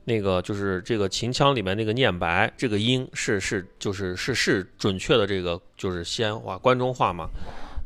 [0.07, 7.28] 那个就是这个秦腔里面那个念白这个音是是就是是是准确的这个就是西安话关中话吗？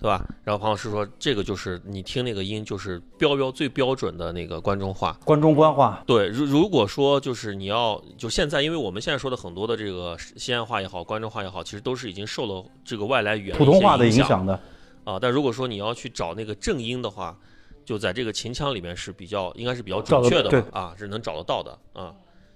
[0.00, 0.24] 对吧？
[0.44, 14.60] 然后庞老师说这个就是你听那个音就是标标最标准的那个关中话，关中官话，对，如如果说就是你要就现在，因为我们现在说的很多的这个西安话也好，关中话也好，其实都是已经受了这个外来语言普通话的影响的。
[15.02, 15.18] 啊。
[15.20, 17.36] 但如果说你要去找那个正音的话，
[17.84, 22.14] 就在这个秦腔里面是比较应该是比较准确的吧啊，是能找得到的啊。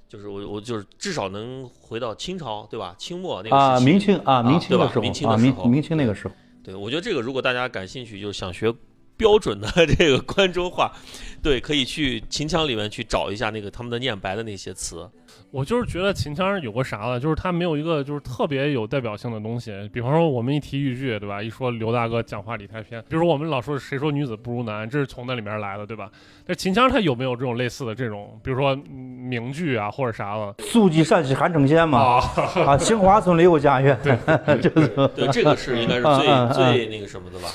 [0.08, 2.94] 就是我我就是至少能回到清朝对吧？
[2.96, 8.72] 清末那个啊，时期明清啊，明清的时候明清的啊，时候明明清那个时候，对，我觉得这个如果大家感兴趣，就是想学
[9.16, 10.92] 标准的这个关中话，
[11.42, 15.08] 对，可以去秦腔里面去找一下那个他们的念白的那些词。
[15.52, 17.20] 我就是觉得秦腔有个啥呢？
[17.20, 19.72] 就是它没有一个就是特别有代表性的东西。
[19.92, 21.42] 比方说我们一提豫剧，对吧？
[21.42, 26.10] 一说刘大哥讲话理太偏，比如说我们老说谁说女子不如男，这是从那里面来的，对吧？
[26.44, 30.54] 但秦腔它有没有这种类似的这种，比如说嗯名句啊或者啥的？
[30.64, 32.20] 宿记山西韩城县嘛，啊，
[32.66, 33.96] 啊，杏花村里有家园，
[34.60, 37.48] 就是对，这个是应该是最最那个什么的吧？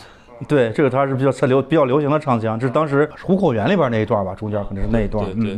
[0.48, 5.58] 对，这个它是比较是流比较流行的唱腔，这是当时虎口园里边那一段吧，中间可能是那一段，对对。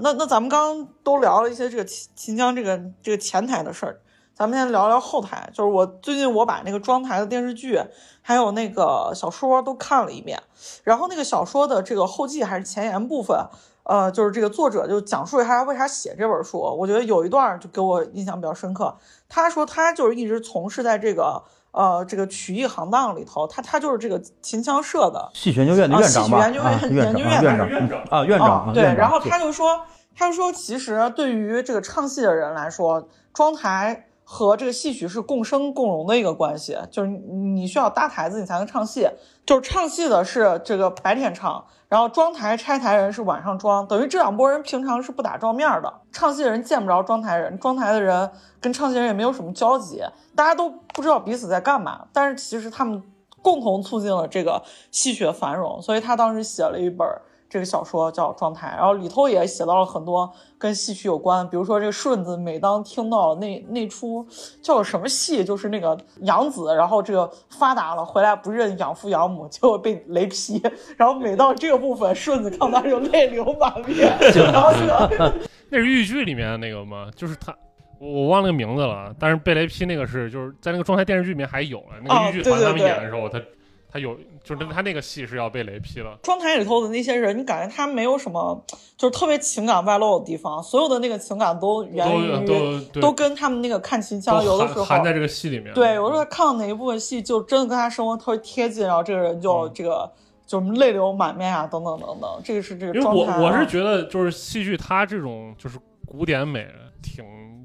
[0.00, 4.00] 那那咱们刚刚都聊了一些这个秦秦腔这个这个前台的事儿，
[4.34, 5.50] 咱们先聊聊后台。
[5.52, 7.78] 就是我最近我把那个庄台的电视剧
[8.22, 10.42] 还有那个小说都看了一遍，
[10.82, 13.36] 然后那个小说的这个后记还是前言部分，
[13.82, 16.58] 呃，就是这个作者就讲述一下他为啥写这本书。
[16.58, 18.96] 我觉得有一段就给我印象比较深刻。
[19.28, 21.42] 他说他就是一直从事在这个
[21.72, 27.68] 呃这个曲艺行当里头，他他就是这个秦腔社的戏曲研究院的院长吧，啊戏曲研究院研究院院长。
[27.68, 29.80] 院长啊，院长啊，对，然后他就说，
[30.14, 39.08] 他就说，其实对于这个唱戏的人来说，妆台和这个戏曲是共生共荣的一个关系，就是你需要搭台子，你才能唱戏。
[39.44, 45.92] 就是唱戏的是这个白天唱，然后装台拆台人是晚上装，等于这两拨人平常是不打照面的。
[46.12, 50.00] 唱戏的人见不着庄台人，庄台的人跟唱戏人也没有什么交集，
[50.36, 53.02] 大家都不知道彼此在干嘛，但是其实他们
[53.42, 54.62] 共同促进了这个
[54.92, 57.06] 戏曲的繁荣，所以他当时写了一本
[57.52, 64.26] 这个小说叫《状态》，然后里头也写到了很多跟戏曲有关，比如说这个顺子每当听到那那出
[64.62, 70.62] 叫什么戏，就是那个养子，然后这个发达了回来不认养父养母， 结果被雷劈，
[70.96, 74.10] 然后每到这个部分，顺子看到就泪流满面，
[74.50, 75.34] 然后这个
[75.68, 77.10] 那是豫剧里面的那个吗？
[77.14, 77.54] 就是他。
[77.98, 83.40] 我我忘了那个名字了，但是被雷劈那个是就是在那个状态电视剧里面还有了，那哦个豫剧团他们对对对演的时候，他
[83.88, 86.18] 他有就是他那个戏是要被雷劈了。
[86.22, 88.64] 庄台里头的那些人，你感觉他没有什么
[88.96, 92.06] 就是特别情感外露的地方，所有的那个情感都源
[92.44, 95.72] 都于都跟他们那个看秦腔，有的时候含含在这个戏里面。
[95.74, 100.10] 对，有的时候他看到哪一部分戏，就真的跟他生活特别贴近，然后这个人就嗯这个、
[100.46, 103.40] 就泪流满面啊，等等等等，这个是这个因为我状态啊。
[103.40, 106.66] 我是觉得就是戏剧它这种就是古典美
[107.02, 107.24] 挺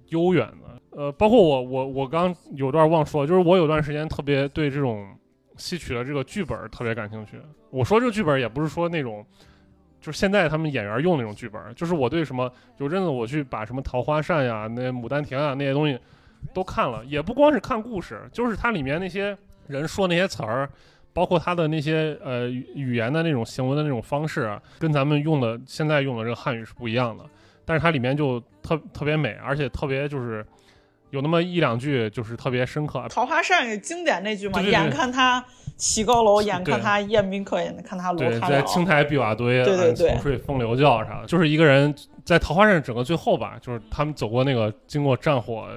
[0.09, 1.01] 悠远的。
[1.01, 5.05] 呃，包括我我我刚有段忘说，就是我有段时间特别对这种
[5.57, 7.39] 戏曲的这个剧本特别感兴趣。
[7.69, 9.25] 我说这个剧本也不是说那种。
[9.99, 15.99] 就是现在他们演员用那种剧本，就是我对什么有阵子我去把什么《桃花扇》呀、那《牡丹亭》啊那些东西
[16.53, 19.35] 都看了，也不光是看故事，就是它里面那些
[19.65, 20.69] 人说那些词儿，
[21.13, 27.25] 包括他的那些呃语言的那种行文的那种方式啊，跟咱们用的现在用的这个汉语是不一样的。
[27.65, 30.45] 但是它里面就特特别美，而且特别就是
[31.11, 33.05] 有那么一两句就是特别深刻。
[33.09, 35.43] 桃花扇也经典那句嘛，对对对眼看他
[35.77, 38.49] 起高楼，眼看他宴宾客，眼看他对，罗开。
[38.49, 41.93] 在青苔碧瓦堆，对对对睡风流觉啥的，就是一个人
[42.25, 45.67] 在桃花扇整个最后吧，就是他们走过那个经过战火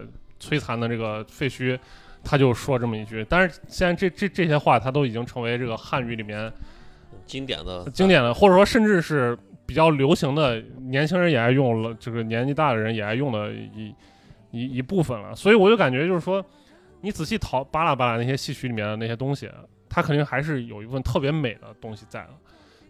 [0.40, 1.78] 摧残的这个废墟，
[2.24, 3.24] 他就说这么一句。
[3.28, 6.50] 但是现在这这这些话，他都已经成为这个汉语里面
[7.24, 13.94] 经典的经典的，或者说甚至是比较流行的，年轻人也爱用了，这个年纪大的人也爱用的一
[14.50, 15.34] 一一部分了。
[15.34, 16.44] 所以我就感觉就是说，
[17.00, 19.50] 你仔细淘扒拉扒拉那些戏曲里面的那些东西，
[19.88, 22.30] 它肯定还是有一份特别美的东西在的。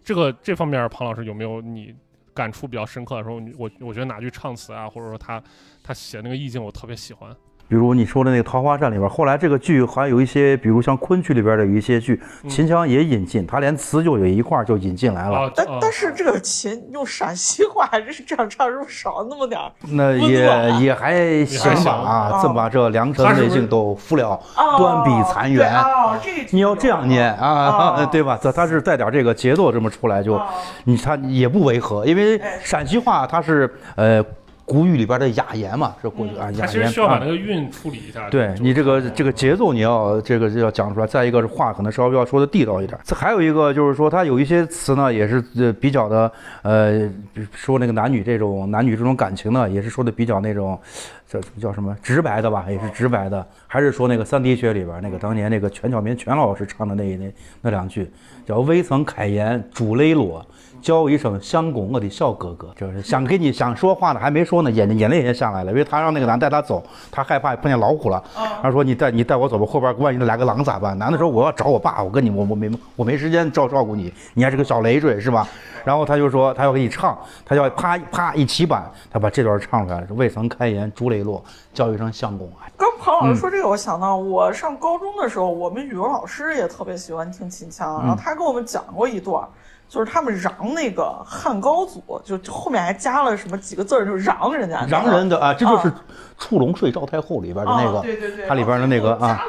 [0.03, 1.95] 这个这方面，庞老师有没有你
[2.33, 3.41] 感触比较深刻的时候？
[3.57, 5.41] 我我觉得哪句唱词啊，或者说他
[5.83, 7.35] 他写那个意境，我特别喜欢。
[7.71, 15.37] 比如你说的那个《桃花扇》里边，后来这个剧还有一些，比如像昆曲里边的有一些剧，秦腔也引进，他连词就有一块儿就引进来了。
[15.37, 19.71] 啊，但啊但是这个秦用陕西话还是这样唱，是不是少那么点儿？
[19.87, 25.73] 那也也还行吧啊，行这么把这良辰美景都付了，哦断壁残垣。
[25.73, 28.37] 哦这你要这样念啊，哦 对吧？
[28.43, 30.45] 它它是带点这个节奏这么出来就，哦
[30.83, 34.21] 你它也不违和，因为哎陕西话它是呃
[34.65, 36.67] 古语里边的雅言嘛，是过去啊雅言。
[36.67, 38.29] 其实需要把啊那个韵处理一下。
[38.29, 41.07] 就对你这个这个节奏，你要这个要讲出来。
[41.07, 42.97] 再一个是话，可能稍微要说的地道一点。
[43.03, 46.31] 这还有一个就是说，它有一些词呢，也是呃比较的
[46.61, 50.79] 呃，比说那个男女这种男女这种感情呢，也是说的比较那种，
[51.27, 53.45] 叫叫什么直白的吧，也是直白的。
[53.67, 58.09] 还是说那个三滴血里边那个当年那个全巧明全老师唱的那那那两句，
[58.45, 60.45] 叫未曾开言主泪落。
[60.81, 68.21] 叫我一声相公，我的小哥哥，就是想跟你想说话呢，还没说呢，眼睛眼泪也下来了，因为他让那个男带他走，他害怕碰见老虎了。
[68.61, 70.97] 他说你带你带我走吧，后边万一来个狼咋办？
[70.97, 75.47] 男的说我要找我爸，我跟你我我没我没时间照照顾你，你还是个小累赘是吧？
[75.85, 82.69] 然后他就说他要给你唱，他要啪啪一起板，他把这段唱出来了，未曾开言珠泪落，叫一声相公啊。
[82.77, 89.43] 刚庞老师说这个，我想到我上高中的时候，我们语文老师也特别喜欢听秦腔，然后他给我们讲过一段，
[89.91, 96.01] 就是他们嚷那个汉高祖，就就后面还加了什么几个字儿，就嚷人家，嚷人的啊，这就是《啊
[96.37, 99.43] 触龙睡赵太后》里边的那个，啊对对对，它里边的那个啊。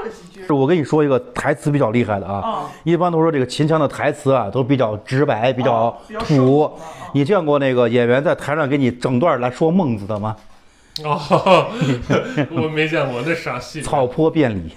[0.45, 6.73] 是我跟你说一个台词比较厉害的啊，啊一般都说这个秦腔的台词啊都比较直白，比较啊较生土啊。
[7.15, 10.35] 你见过那个演员在台上给你整段来说孟子的吗？
[11.05, 11.71] 哦，
[12.51, 13.81] 我没见过，那啥戏？
[13.81, 14.75] 草坡变礼。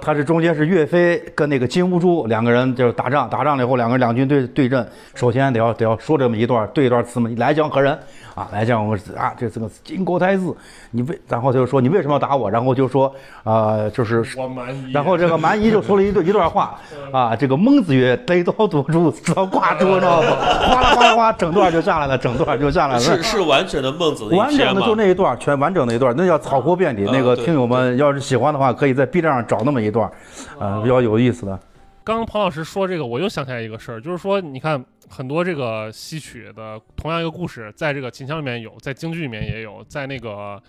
[0.00, 7.98] 他这中间是岳飞跟那个金兀术两个人就是打仗，打仗了以后两个人两军对对阵，首先得要得要说这么一段对一段词嘛，来将何人
[8.34, 8.48] 啊？
[8.52, 10.54] 来将我啊，这这个金国太子，
[10.90, 12.50] 你为然后他就说你为什么要打我？
[12.50, 13.12] 然后就说
[13.44, 14.92] 啊、就是我蛮夷。
[14.92, 16.78] 然后这个蛮夷就说了一段一段话
[17.12, 20.28] 啊，这个孟子曰：“得道多助，死道挂 诸。”知道吗？
[20.68, 23.00] 哗啦哗啦哗，整段就下来了，整段就下来了。
[23.00, 24.82] 是是完整的孟子的完整的？
[24.82, 27.04] 就那一段，全完整的一段，那叫草坡遍地。
[27.12, 30.10] 那个听友们要是喜欢的话，可以在 B 站上找那么一段，
[30.58, 31.58] 呃，比较有意思的。
[32.04, 40.62] 刚刚庞老师说这个，我又想起来一个事儿，就是说，你看很多这个戏曲的同样一个故事，在这个秦腔里面有，在京剧里面也有，在那个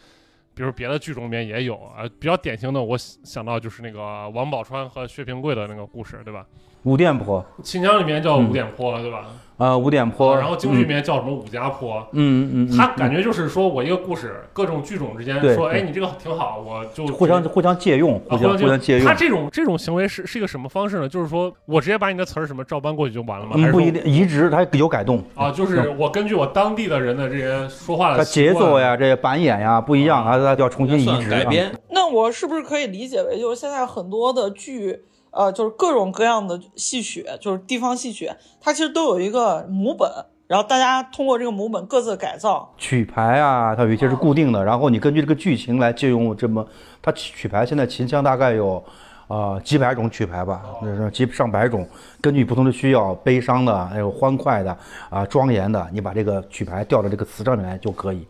[0.56, 2.10] 比如别的剧种里面也有啊。
[2.20, 6.44] 比较典型的，我想到就是那个王宝钏和薛平贵的那个故事，对吧？
[6.84, 9.28] 五店坡秦腔里面叫嗯五点坡，对吧？
[9.58, 12.06] 啊，五点坡，然后京剧里面叫什么五家坡？
[12.12, 19.16] 嗯，嗯他感觉就是说我一个故事，各种剧种之间说，哎，你这个挺好，我就互相互相借用，互啊，相互相借用他。
[19.16, 21.10] 这种这种行为是是一个什么方式呢？
[21.10, 23.54] 就是说我直接把你的词儿什么照搬过去就完了吗？
[23.54, 31.40] 还嗯，是说不一定，移植它有改动，啊，就是我根据我当地的人的这些说话的节奏，呀、这些板眼呀不一样，它它就要重新移算植啊。
[31.40, 31.72] 改编。
[31.90, 35.02] 那我是不是可以理解为，就是现在很多的剧，
[35.38, 38.28] 呃，就是各种各样的戏曲，就是地方戏曲，
[38.60, 40.12] 它其实都有一个母本，
[40.48, 42.74] 然后大家通过这个母本各自改造。
[42.76, 46.68] 曲牌啊，它有一些是固定的，然后你根据这个剧情来借用这么，
[47.04, 48.84] 它曲牌现在秦腔大概有，
[49.28, 51.88] 呃几百种曲牌吧，那是几上百种，
[52.20, 54.76] 根据不同的需要，悲伤的，还有欢快的，
[55.12, 58.26] 啊、庄严的，你把这个曲牌调到这个词上面来就可以。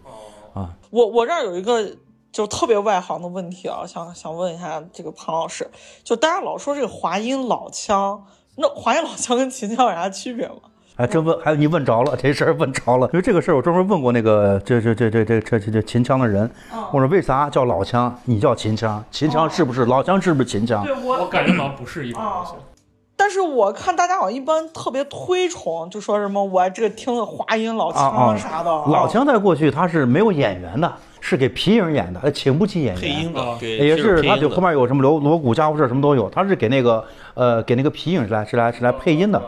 [0.54, 1.88] 啊我我这儿有一个
[2.38, 5.68] 就特别外行的问题啊想想问一下这个庞老师。
[6.04, 8.24] 就大家老说这个华阴老腔
[8.56, 10.54] 那华阴老腔跟秦腔有啥区别吗？
[10.96, 13.08] 还真问还有你问着了这事儿问着了。
[13.08, 16.48] 因为这个事儿我专门问过那个这这这这这这秦腔的人
[16.92, 18.16] 我说为啥叫老腔？
[18.26, 19.04] 你叫秦腔？
[19.10, 19.86] 秦腔是不是？
[19.86, 22.52] 老腔是不是秦腔我感觉好像不是一种东西
[23.16, 30.94] 但是我看大家好像一般特别推崇就说什么我这个听的华阴老腔啥的老腔在过去它是没有演员的
[31.30, 33.02] 是给皮影演的，他请不起演员。
[33.02, 37.04] 配音的啊，给也是，他就后面有什么锣锣鼓家伙事什么都有，他是给那个
[37.34, 39.42] 呃给那个皮影是来是来是来配音的。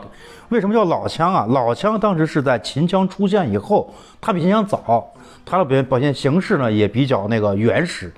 [0.50, 1.46] 为什么叫老腔啊？
[1.48, 5.10] 老腔当时是在秦腔出现以后，它比秦腔早，
[5.46, 8.12] 它的表表现形式呢也比较那个原始。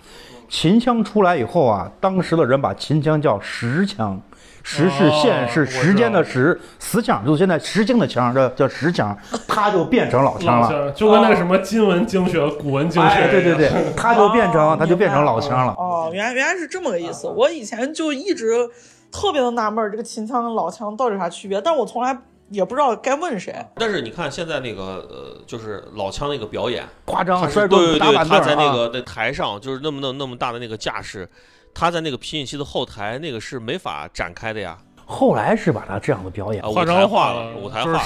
[0.48, 4.20] 秦腔出来以后啊，当时的人把秦腔叫实腔，
[4.62, 9.16] 时是现哦是时间的时，死抢就是现在时经的腔，这叫时腔，
[9.48, 10.90] 它就变成老枪了。
[10.92, 15.72] 就跟那个什么金文经学、古文经学，哎，对对对，， 它就变成它就变成老枪了。
[15.76, 17.26] 哦，原来原来是这么个意思。
[17.26, 18.68] 我以前就一直
[19.10, 22.16] 特别的纳闷儿，这个秦腔跟老腔到底有啥区别，但我从来
[22.52, 23.54] 也不知道该问谁。
[23.76, 31.28] 但是你看现在那个呃，就是老枪那个表演，夸张摔对对对，他在那啊个在台上就是那么那那么大的那个架势，
[31.74, 38.02] 他在那个皮影戏的后台，那个是没法展开的呀，后来是把他这样的表演啊，，夸舞台张化了，舞台化了。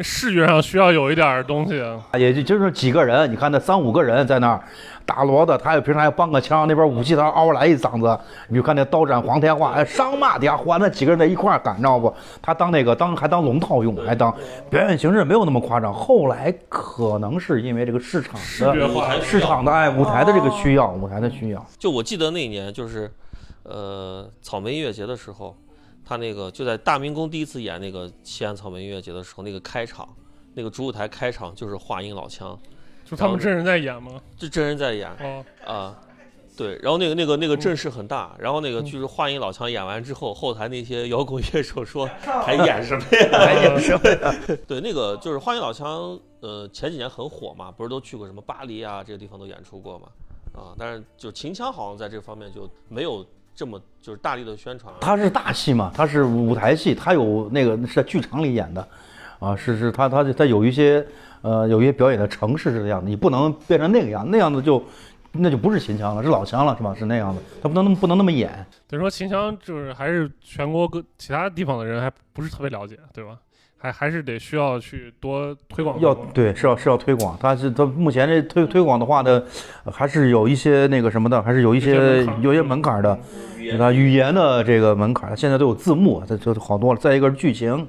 [0.00, 1.82] 视觉上需要有一点东西。
[2.16, 4.62] 也就就是几个人，你看那三五个人在那儿
[5.08, 12.12] 打锣的，他有平常还帮个腔，那边武器他嗷来一嗓子，你就看那刀斩黄天化，哎，上马的呀，哗，那几个人在一块儿干，知道不？
[12.42, 14.30] 他当那个当还当龙套用，还当
[14.68, 15.94] 表演形式没有那么夸张。
[15.94, 21.66] 后来可能是因为这个市场的市场的哎舞台的这个需要，舞台的需要。
[21.78, 23.10] 就我记得那一年就是，
[23.62, 25.56] 呃，草莓音乐节的时候，
[26.04, 30.06] 他那个就在大明宫第一次演那个西安草莓音乐节的时候，那个开场，
[30.52, 32.58] 那个主舞台开场就是话音老腔，
[33.10, 34.12] 就他们真人在演吗？
[34.38, 35.96] 这真人在演哦，啊。
[36.56, 42.04] 对，然后那个那个那个嗯阵势很大，然后那个就是话音老腔演完之后，后台那些摇滚乐手说
[42.44, 43.38] 还演什么呀？
[43.38, 44.34] 还演什么呀？
[44.66, 50.08] 对，那个就是话音老腔，呃，前几年很火嘛，不是都去过什么巴黎啊这个地方都演出过嘛，
[50.60, 54.92] 啊，但是就秦腔好像在这方面就没有这么就是大力的宣传。
[55.00, 58.88] 他是大戏嘛，他是舞台戏，他有那个是在剧场里演的，
[59.38, 61.06] 啊，是是，他他他有一些
[61.42, 64.82] 呃有一些表演的城市是这样的，你不能变成那个样，那样子就
[65.32, 66.94] 那就不是秦腔了，是老腔了，是吧？
[66.94, 68.50] 是那样的，他不能那么不能那么演。
[68.86, 73.36] 等于说秦腔就是还是全国各其他地方的人还不是特别了解，对吧？
[73.80, 76.00] 还还是得需要去多推广。
[76.00, 79.40] 要对是要是要推广，他是他目前这推推广的话呢，
[79.84, 83.16] 呃还是有一些那个什么的，还是有一些有一些门槛的，
[83.56, 86.98] 你看，语言的这个门槛，现在都有字幕，这这好多了。
[86.98, 87.86] 再一个是剧情，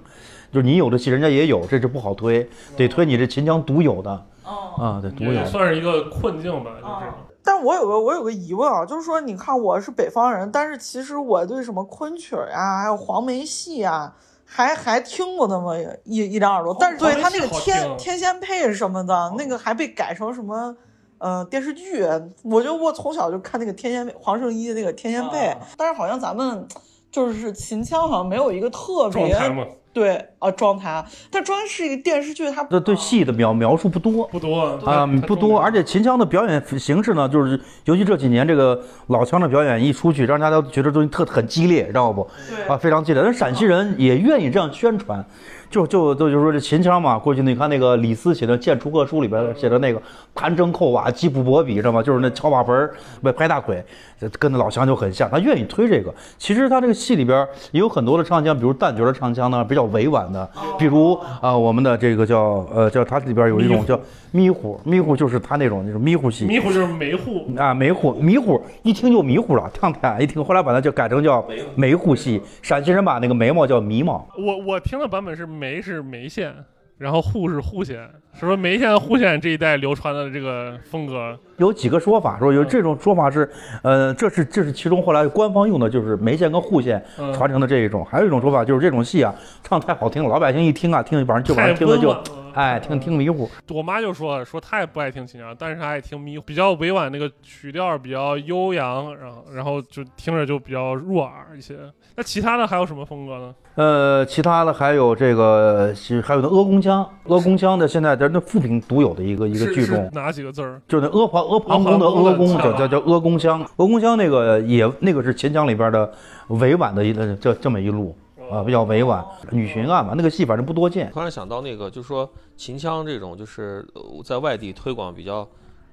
[0.51, 4.11] 就是你有的戏人家也有，这就不好推，得推你这秦腔独有的
[4.43, 4.73] 哦。
[4.77, 5.45] 啊，对独有也。
[5.45, 7.13] 算是一个困境吧，就这种。
[7.41, 14.13] 但是我有个我有个疑问啊，就是说，你看我是北方人，但是其实我对什么昆曲儿呀，还有黄梅戏呀，
[14.45, 16.75] 还还听过那么一一两耳朵。
[16.79, 20.75] 但是对他那个天天仙配什么的，那个还被改成什么
[21.17, 22.03] 呃电视剧。
[22.43, 26.67] 我觉得我从小就看那个天仙配，黄圣依的那个天仙配，啊但是好像咱们
[27.09, 42.21] 就是秦腔好像没有一个特别状态嘛，对啊妆台，但妆台是一个电视剧，它这对戏的描描述不多不多啊，太不多，而且秦腔的表演形式呢，就是尤其这几年这个老腔的表演一出去，让大家都觉得东西特很激烈，知道不？
[42.67, 43.21] 啊，非常激烈。
[43.23, 45.25] 但陕西人也愿意这样宣传，
[45.69, 50.01] 就就就就说这秦腔嘛，过去你看那个李斯写的《谏除客书》里边写的那个
[50.33, 52.03] 弹筝扣瓦、击不搏比，知道吗？
[52.03, 55.29] 就是那敲瓦盆儿、不拍大腿，这跟那老乡就很像。
[55.29, 56.13] 他愿意推这个。
[56.37, 63.99] 其实他这个戏里边也有很多的唱腔，比如旦角的唱腔呢，比较委婉的，比如啊、我们的这个叫呃叫它里边有一种叫
[64.31, 66.45] 迷糊，迷糊就是他那种那种迷糊戏。
[66.45, 71.45] 迷糊就是梅糊，啊，梅糊迷糊，一听就迷糊了，唱台一听，后来把它就改成叫
[71.75, 72.41] 梅糊戏。
[72.61, 76.53] 陕西人把那个眉毛叫眉毛，我我听的版本是眉是眉县，
[76.99, 81.35] 然后户是户县，是说梅县户县这一带流传的这个风格。
[81.55, 83.49] 有几个说法，说有这种说法是，
[83.81, 87.33] 呃，这是这是其中后来官方用的就是梅县跟户县嗯。
[87.33, 89.33] 传承的这一种，还有一种说法就是这种戏啊，
[89.63, 92.11] 唱太好听了，老百姓一听啊，听晚上就晚太上听的就
[92.53, 93.49] 哎听听迷糊。
[93.69, 101.75] 我妈就说说她也不爱听秦腔，但是她爱听迷糊，比较委婉，那个曲调比较悠扬，然后然后就听着就比较入耳一些。
[102.15, 103.55] 那其他的还有什么风格呢？
[103.75, 110.81] 呃，其他的还有这个，其实还有那阿公腔，阿公腔的现在在那富平独有的一个一个是是剧种，哪几个字儿？
[110.87, 116.11] 就是那阿房阿房宫的阿宫的阿公叫叫叫阿公腔，阿公腔那个也那个是秦腔里边的
[116.47, 118.13] 委婉的一个这这么一路
[118.49, 119.25] 啊，比较委婉。
[119.51, 121.11] 女巡案嘛，那个戏反正不多见。
[121.11, 125.47] 突然想到那个，就是说秦腔这种，就是呃在外地推广比较，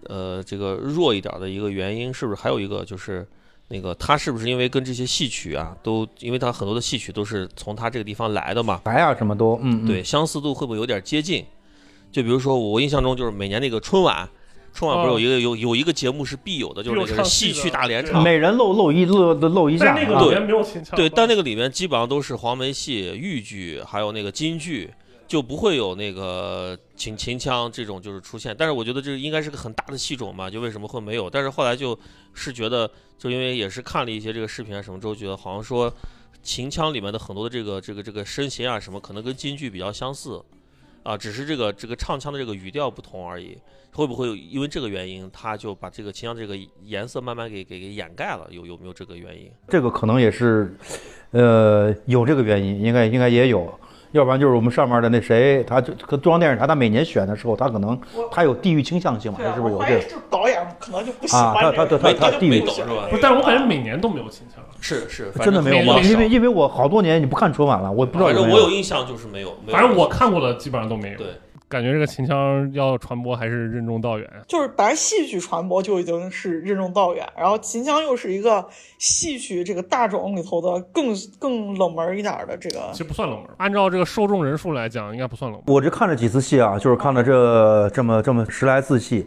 [0.05, 3.27] 呃，这个弱一点的一个原因，是不是还有一个就是
[3.69, 11.45] 那个他是不是因为跟这些戏曲啊，都因为他很多的戏曲都是从他这个地方来的嘛，白啊什么都，嗯，嗯对，，相似度会不会有点接近？
[12.13, 14.27] 就比如说我印象中就是每年那个春晚，
[14.77, 18.23] 春晚不是有一个有有一个节目是必有的，就是戏曲大联唱。
[18.23, 20.95] 每人露露一露露一下那个啊里面没有秦腔。
[20.95, 24.93] 对，但那个里面基本上都是黄梅戏、豫剧，还有那个京剧，
[25.27, 28.55] 就不会有那个秦秦腔这种就是出现。
[28.59, 31.31] 但是我觉得这应该是个很大的戏种嘛，就为什么会没有？
[31.31, 31.99] 但是后来就
[32.35, 35.91] 是觉得，就因为也是看了一些这个视频啊什么之后，觉得好像说
[36.43, 40.39] 秦腔里面的很多的这个这个这个声形啊什么，可能跟京剧比较相似。
[41.07, 43.57] 啊，只是这个这个唱腔的这个语调不同而已，
[43.93, 48.45] 会不会有因为这个原因，他就把这个秦腔这个颜色慢慢给给给掩盖了？
[48.51, 49.49] 有有没有这个原因？
[49.69, 50.77] 这个可能也是，
[51.31, 53.73] 呃，有这个原因，应该应该也有。
[54.13, 58.01] 要不然就是我们上面的那谁，他就可中央电视台他每年选的时候，他可能
[58.31, 60.01] 他有地域倾向性嘛，对啊是不是有这个？
[60.03, 63.07] 就是导演可能就不喜啊欢这个他他他他他地域是吧？
[63.11, 64.56] 不是，但是我感觉每年都没有秦腔。
[64.81, 66.01] 是是，真的没有吗？
[66.01, 68.35] 因为因为我好多年你不看春晚了，我不知道反。
[68.35, 71.19] 正我有印象就是没有，没有反正我看过的基本上都没有。
[71.19, 71.27] 对，
[71.69, 74.31] 感觉这个秦腔要传播还是任重道远。
[74.47, 78.65] 就是本来戏曲传播就已经是任重道远，然后秦腔又是一个
[78.99, 85.75] 戏曲这个大种里头的更更冷门一点的这个其实不算冷门，按照这个受众人数来讲，应该不算冷门。
[85.75, 89.27] 我这看了几次戏啊，就是看了这这么这么十来次戏，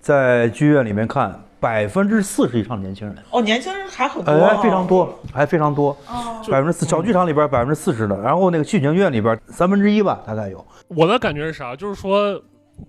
[0.00, 6.42] 在剧院里面看，百分之四十以上的年轻人，哦，年轻人还很多、哎，啊，非常多，还非常多，哦。
[6.50, 10.64] 百分之四，小剧场里边百分之四十的，然后那个戏剧院里边三分之一吧，大概有。
[10.88, 11.74] 我的感觉是啥？
[11.74, 12.40] 就是说，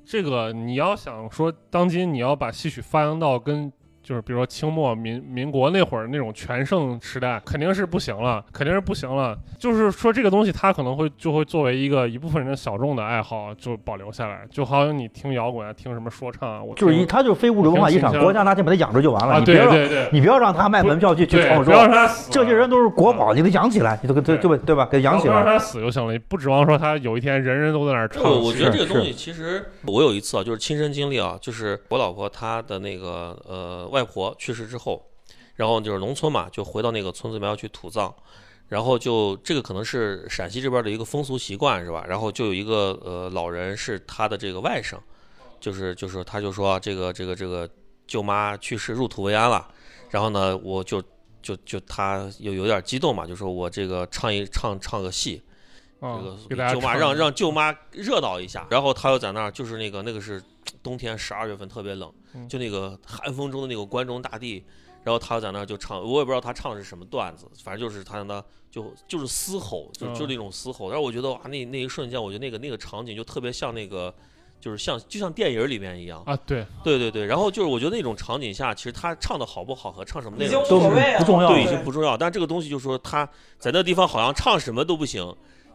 [0.05, 3.71] 这个你要想说，当今你要把戏曲发扬到跟
[4.07, 9.37] 就是比如说清末民民国那会儿那种全盛时代，肯定是不行了，肯定是不行了。
[9.59, 19.33] 就是说这个东西它可能会就会作为一个一部分人的小众的爱好就保留下来，就好像你听摇滚啊，听什么说唱啊，我就是一，听它就是非物质文化遗产，国家拿钱把它养着就完了。
[19.33, 24.63] 啊，你别让，对对对，你不要让他卖门票去去对，创不要让作，他死，这些人都是国宝，你得养起来，你都给对对吧？
[24.65, 24.87] 对吧？
[24.89, 25.33] 给养起来。
[25.33, 28.23] 不让他死就行了，你不指望说他有一天人人都在那儿唱。
[28.23, 35.03] 我我觉得这个东西其实我有一次啊，就是亲身经历啊，就是我老婆她的那个呃外外婆去世之后，
[35.55, 38.13] 然后就是农村嘛，就回到那个村子里面要去土葬，
[38.67, 42.05] 然后就这个可能是陕西这边的一个风俗习惯是吧？
[42.07, 44.95] 然后就有一个呃老人是他的这个外甥，
[45.59, 47.67] 就是就是他就说这个这个这个
[48.05, 49.67] 舅妈去世入土为安了，
[50.11, 51.01] 然后呢我就
[51.41, 55.41] 就就他有有点激动嘛，就说我这个唱一唱唱个戏。
[55.99, 60.41] 啊这个给大家舅妈让让舅妈热闹一下，然后他又在那儿，就是那个那个是
[60.81, 62.47] 冬天十二月份特别冷，嗯。
[62.47, 64.63] 就那个寒风中的那个关中大地，
[65.03, 74.13] 然后他又在那儿就唱，我也不知道他唱的是什么段子，反正就是他那就就是嘶吼，就嗯就那种嘶吼，但是我觉得哇，那那一瞬间，我觉得那个那个场景就特别像那个。
[74.59, 81.49] 就是像就像电影里面一样，啊，对，对对对，然后就是我觉得那种场景下，其实他唱的好不好和唱什么内容都不重要。
[81.49, 82.17] 对，已经不重要。
[82.17, 83.23] 但这个东西就是说，他
[83.59, 85.23] 在那地方好像唱什么都不行，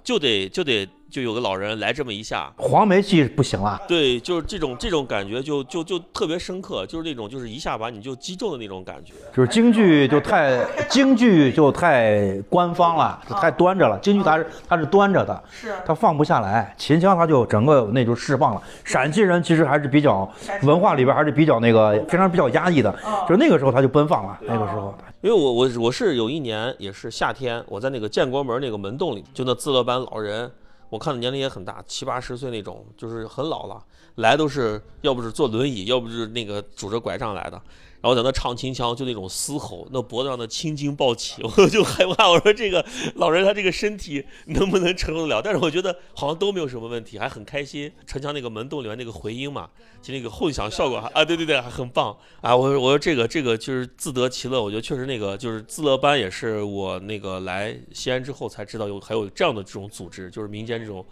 [0.02, 9.12] 就得就得就有个老人来这么一下，黄梅戏不行了，对，就是这种这种感觉就就就特别深刻，就是那种就是一下把你就击中的那种感觉。
[9.34, 13.98] 就是京剧就太京剧就太官方了，就太端着了。
[14.00, 16.74] 京剧它是它是端着的，是它放不下来。
[16.78, 18.62] 秦腔它就整个那就释放了。
[18.82, 20.26] 陕西人其实还是比较
[20.62, 22.90] 文化里边还是比较那个非常比较压抑的，
[23.28, 24.38] 就是那个时候他就奔放了。
[24.40, 30.50] 那个时候，因为我我我是有一年也是夏天，我在那个建国门那个门洞里，就那自乐班老人，
[30.90, 33.80] 我看的年龄也很大，七八十岁那种，就是很老了，
[34.16, 37.62] 来都是要不是坐轮椅，要不是那个拄着拐杖来的。
[38.02, 42.28] 然后在那唱秦腔，就那种嘶吼，那脖子上的青筋暴起， 我就害怕。
[42.28, 42.84] 我说这个
[43.14, 45.40] 老人他这个身体能不能承受得了？
[45.40, 47.90] 但是我觉得好像都没有什么问题，还很开心。
[48.04, 49.70] 城墙那个门洞里面那个回音嘛，
[50.02, 52.56] 就那个混响效果啊，对对对，还很棒啊！
[52.56, 61.06] 我说我说这个这个就是自得其乐，我觉得确实那个就是自乐班也是我那个来西安之后才知道有还有这样的这种组织，就是民间这种。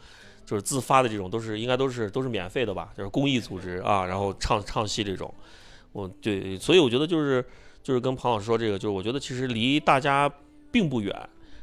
[0.47, 2.89] 就是自发的这种，都是应该都是都是免费的吧？
[2.99, 5.33] 就是公益组织啊，然后唱唱戏这种，
[5.93, 7.45] 我对，所以我觉得就是
[7.83, 10.31] 就是跟庞老师说这个，就是我觉得其实离大家
[10.71, 11.15] 并不远，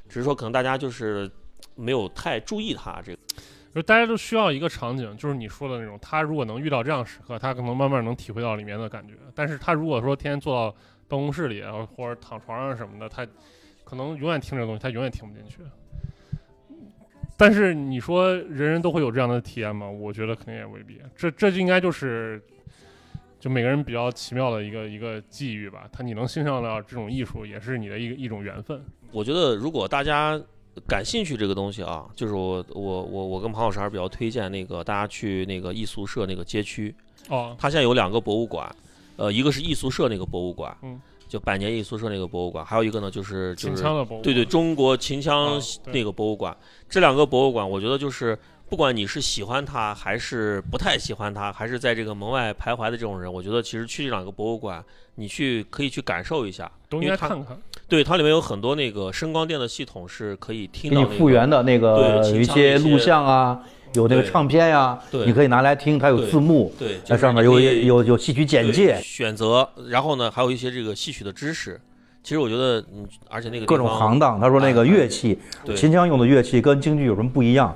[0.08, 1.30] 只是说可能大家就是
[1.76, 3.20] 没有太注意它这个。
[3.76, 9.14] 就大家都需要一个场景，就是你说的那种，他如果能遇到这样时刻，他可能慢慢能体会到里面的感觉。
[9.36, 10.76] 但是他如果说天天坐到
[11.08, 13.24] 办公室里啊，或者躺床上什么的，他
[13.84, 15.60] 可能永远听这个东西，他永远听不进去。
[17.38, 19.88] 但是你说人人都会有这样的体验吗？
[19.88, 21.00] 我觉得肯定也未必。
[21.16, 22.42] 这这就应该就是
[23.40, 25.88] 就每个人比较奇妙的一个一个际遇吧。
[25.92, 28.84] 他你能欣赏到这种艺术，也是你的一个一种缘分。
[29.12, 30.40] 我觉得如果大家
[30.88, 36.94] 感兴趣这个东西啊，就是我我我我跟庞老师还是比较推荐那个大家去那个艺宿舍那个街区，
[37.30, 38.70] 哦，它现在有两个博物馆，
[39.16, 46.56] 呃，一个是艺宿舍那个博物馆，嗯，就百年艺宿舍那个博物馆，还有一个呢就是就是秦腔的博物馆对对，中国秦腔那个博物馆，
[46.88, 48.38] 这两个博物馆，我觉得就是
[48.70, 54.84] 不管你是喜欢它还是不太喜欢它，还是在这个门外徘徊的这种人，我觉得其实去这两个博物馆，
[55.16, 57.58] 你去可以去感受一下，都应该看看。
[57.88, 63.64] 对它里面有很多那个声光电的系统是可以听给到那个你复原的那个对有一些些录像啊，
[63.94, 71.80] 有那个唱片呀，对你可以拿来听，它有字幕，对，就那是上面有有有戏曲简介，选择，然后呢还有一些这个戏曲的知识。
[72.28, 74.38] 其实我觉得，嗯，而且那个各种行当。
[74.38, 75.40] 他说那个乐器，
[75.78, 77.74] 秦腔用的乐器跟京剧有什么不一样？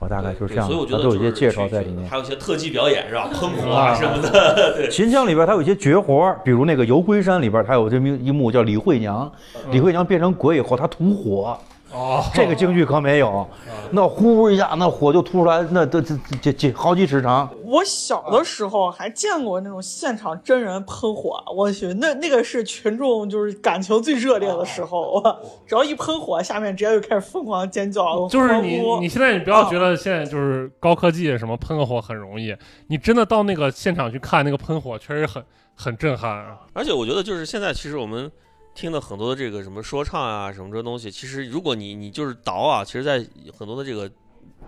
[0.00, 2.10] 我大概就是这样的，所以我觉得都有一些介绍在里面。
[2.10, 3.28] 还有一些特技表演是吧？
[3.32, 4.88] 喷火啊啊什么的。
[4.90, 11.56] 秦腔里边它有一些绝活，比如那个游龟山里边，它有这么一幕叫李慧娘，嗯李慧娘变成鬼以后，她吐火，
[11.92, 13.46] 哦，这个京剧可没有，
[13.90, 17.48] 那呼一下，那火就突出来，那都这这这好几尺长。
[17.64, 32.56] 我小的时候还见过那种现场真人喷火，我去，那那个是群众就是感情最热烈的时候，我 只要一喷火，下面直接就开始疯狂尖叫，就是你你现在你不要觉得现在就是高科技什么喷个火很容易，
[32.86, 35.44] 你真的到那个现场去看那个喷火，确实很
[35.74, 36.58] 很震撼啊。
[36.72, 38.30] 而且我觉得就是现在，其实我们
[38.74, 43.24] 听了很多的这个什么说唱啊，什么这东西，其实如果你你就是倒啊，其实在
[43.56, 44.10] 很多的这个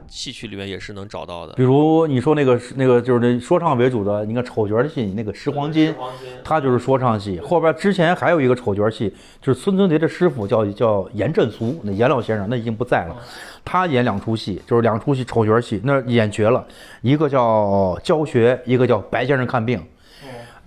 [0.06, 1.62] 戏曲里面也是能找到的比。
[1.62, 5.92] 如你说那个那个就是那说唱为主的，你看丑角戏，那个《石黄金》，
[6.44, 7.40] 他就是说唱戏。
[7.40, 13.16] 后边之前还有一个丑角戏，就是孙存杰的师傅叫叫严振俗，那严老先生那已经不在了，
[13.64, 16.66] 他演两出戏，就是两出戏丑角戏，那演绝了，
[17.00, 19.82] 一个叫教学，一个叫白先生看病。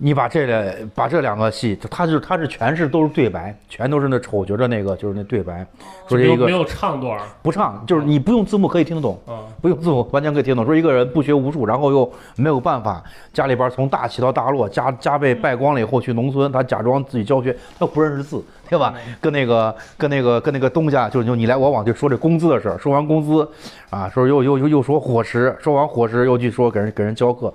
[0.00, 5.66] 你把这两把这两个戏，他是他是全是都是对白，全都是那丑角的那个就是那对白，
[6.08, 9.18] 说这一个没有唱段儿不唱，就是你不用字幕可以听得懂。
[9.26, 10.64] 啊，不用字幕完全可以听懂。
[10.64, 13.02] 说一个人不学无术，然后又没有办法，
[13.32, 18.94] 家里边从大起到大落，家家被败光了以后去农村，他假装自己教学，他不认识字，对吧？
[19.20, 23.48] 跟那个跟那个跟那个东家就就你来我往就说这工资的事儿，说完工资，
[23.90, 27.52] 啊，说又又又又说伙食，说完伙食又去说给人给人教课，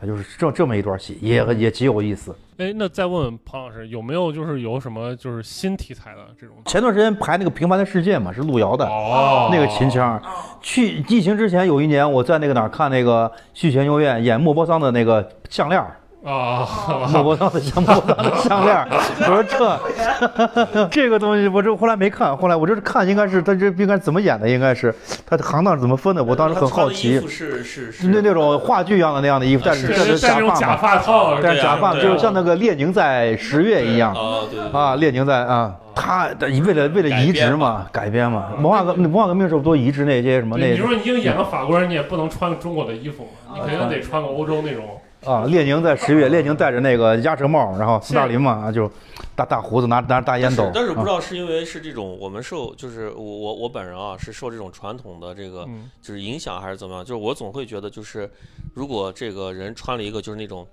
[0.00, 2.34] 他就是这这么一段戏，也也极有意思。
[2.56, 6.56] 哎，那再问问庞老师，有没有就是有什么就是新题材的这种？
[6.64, 8.86] 前段时间排那个《平凡的世界》嘛，是路遥的。
[8.86, 10.20] 哦那个秦腔，
[10.62, 16.68] 去疫情之前有一年，我在那个哪儿看那个续前游院演莫泊桑的那个项链儿，啊，
[17.10, 18.86] 莫泊桑的项莫泊桑的项链，
[19.20, 24.94] 我说这这个东西，我这后来没看，后来我这是看应该是他这应该怎么演的，应该是
[25.24, 34.12] 他的行当是怎么分的，我当时很好奇，是是是那那种话剧一样的那样的衣服，但是这是假发嘛，发套，但是假发就是像那个列宁在十月一样。
[34.12, 36.28] 啊，对啊，列宁在啊，他
[36.66, 44.99] 为了为了移植嘛，改编嘛，文化革文化革命时候都移植那些什么那对你说你已经演个法国人，你也不能穿中国的衣服嘛，你肯定得穿个欧洲那种。
[45.24, 48.90] 啊，列宁在十月，列宁戴着那个鸭舌帽，然后斯大林嘛，啊就
[49.36, 50.70] 大大胡子，拿拿着大烟斗。
[50.74, 55.90] 但是，但是不知啊道是因为是这种我们受就是我我我本人啊是受这种传统的这个嗯。
[56.00, 57.04] 就是影响还是怎么样？
[57.04, 58.30] 就是我总会觉得就是
[58.74, 60.66] 如果这个人穿了一个就是那种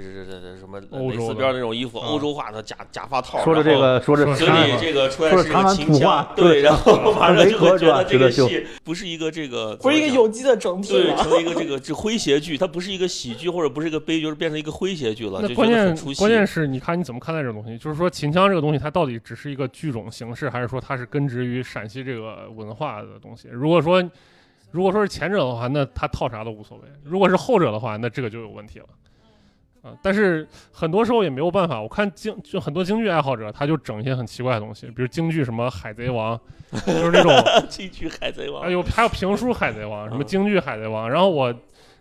[0.00, 15.88] 就是这这这什么欧洲的蕾丝边那种衣服，啊欧洲化的假假发套，说着这个说着说嘴里这个出来是一个秦腔对，然后马上维就觉得这个戏不是一个这个不是一个有机的整体对，成了一个这个这诙谐剧，它不是一个喜剧或者不是一个悲剧，就是变成一个诙谐剧了，那关键。
[16.16, 17.78] 关键是你看你怎么看待这种东西？
[17.78, 23.48] 就是说秦腔这个东西，它到底只是一个剧种形式，还是说它是根植于陕西这个文化的东西？
[23.50, 24.02] 如果说
[24.70, 28.86] 如果说是前者的话，那他套啥都无所谓；如果是后者的话，那这个就有问题了。
[29.82, 31.80] 啊、但是很多时候也没有办法。
[31.80, 36.38] 我看京就很多京剧爱好者，他就整一些很奇怪的东西，比如京剧什么《海贼王》，
[36.86, 37.32] 就是那种
[37.70, 41.54] 京剧海贼王哎，有还有评书《海贼王》，什么嗯京剧《海贼王》，然后我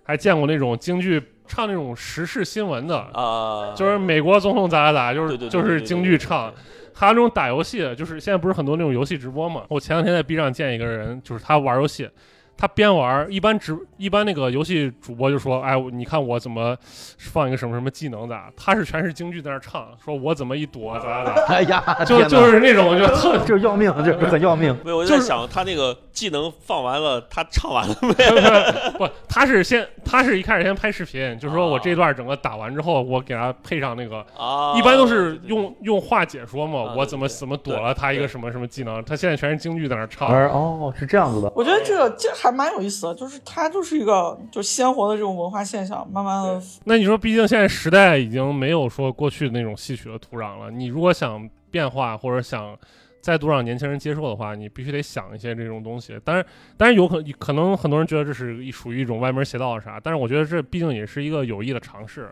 [0.03, 6.53] 还见过那种京剧唱那种时事新闻的，啊，就是美国总统咋咋咋，就是就是京剧唱。
[6.99, 9.63] 还有那种打游戏的，就是现在不是很多那种游戏直播嘛？
[9.69, 12.09] 我前两天在 B 站见一个人，就是他玩游戏，
[12.57, 16.75] 他边玩一般直一般那个游戏主播就说：“哎，你看我怎么
[17.17, 24.75] 放一个什么什么技能咋？”他是全是京剧在那唱，说我怎么一躲咋咋咋， 哎呀，就就是那种就特这 要命，就是很要命。
[24.83, 28.13] 没有，我就就是在想他那个技能放完了，他唱完了没？
[28.97, 40.27] 不，他是先，他是一开始先拍视频，就是说我这段整个打完之后，我给他配上那个，啊，一般都是用用话解说嘛，啊我怎么怎么躲了他一个什么什么技能，他现在全是京剧在那唱。
[40.27, 41.51] 哦，是这样子的。
[41.55, 52.77] 我觉得这个这还蛮有意思的，就是它就是一个就鲜活的这种文化现象，慢慢的那你说，毕竟现在时代已经没有说过去的那种戏曲的土壤了，你如果想变化或者想
[53.21, 56.17] 再度让年轻人接受的话，你必须得想一些这种东西。
[56.23, 56.45] 当然，
[56.77, 62.29] 当然有可可能很多人觉得这是一属于一种歪门邪道啥，但是我觉得这毕竟也是一个有益的尝试。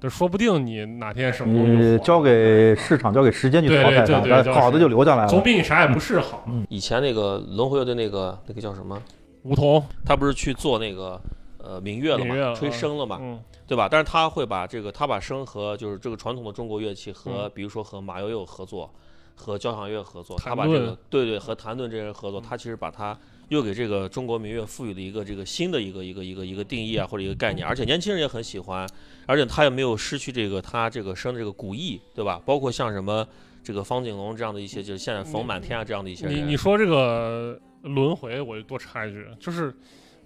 [0.00, 5.40] 就说不定你哪天什么东西你交给市场，交给时间去对淘汰它，对对对好的就留下来了总。
[5.40, 6.44] 比你啥也不是好。
[6.68, 9.00] 以前那个轮回乐队那个那个叫什么？
[9.42, 11.20] 梧桐，他不是去做那个
[11.58, 13.88] 呃民乐了嘛，了吹笙了嘛，嗯，对吧？
[13.88, 17.52] 但是他会把这个他把笙和就是这个传统的中国乐器和嗯。
[17.54, 18.90] 比如说和马友友合作，
[19.34, 22.42] 和交响乐合作，他把这个对对和谭盾这些人合作，嗯。
[22.42, 28.88] 他其实把他又给这个中国民乐赋予了一个这个新的一个一个一个一个定义啊或者一个概念，而且年轻人也很喜欢，
[29.26, 32.40] 而且他也没有失去这个他这个笙的这个古意，对吧？
[32.46, 33.26] 包括像什么
[33.62, 39.74] 这个方景龙这样的一些，就是现在冯满天啊这样的一些人，你你说这个轮回，我就多插一句，就是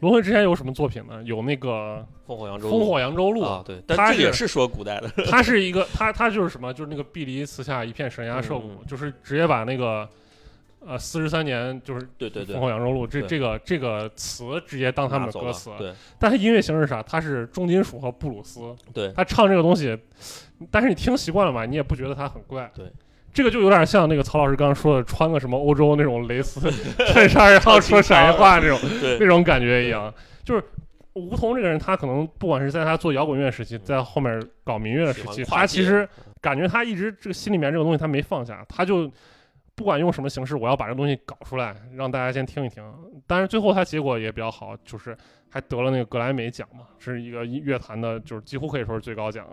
[0.01, 1.23] 轮回之前有什么作品呢？
[1.25, 6.73] 有那个《烽火扬州烽火扬州路》啊，对，但这也是说古代的， 它是一个，它它就是什么？
[6.75, 10.07] 就是那个碧离词下一片神崖涉谷，嗯就是直接把那个
[10.81, 17.03] 呃四十三年就是对对对烽，火扬州路这这个这个词直接当他们的歌词，对但它音乐形式是啥？
[17.03, 19.99] 它是重金属和布鲁斯，对他唱这个东西，
[20.71, 22.71] 但是你听习惯了嘛，你也不觉得它很怪。
[22.75, 22.87] 对，
[23.37, 26.59] 这个就有点像那个曹老师刚刚说的，穿个什么欧洲那种蕾丝
[27.13, 30.11] 衬衫，然后说陕西话那种对那种感觉一样。
[30.43, 30.65] 就是
[31.13, 36.09] 吴桐这个人，他可能不管是在他做摇滚乐时期，在后面搞民乐时期，他其实
[36.41, 39.13] 感觉他一直这个心里面这个东西他没放下，他就
[39.75, 42.83] 不管用什么形式，我要把这东西搞出来，让大家先听一听。
[43.27, 45.15] 但是最后他结果也比较好，就是
[45.51, 49.47] 还得了那个格莱美奖嘛，是一个乐坛的，就是几乎可以说是最高奖，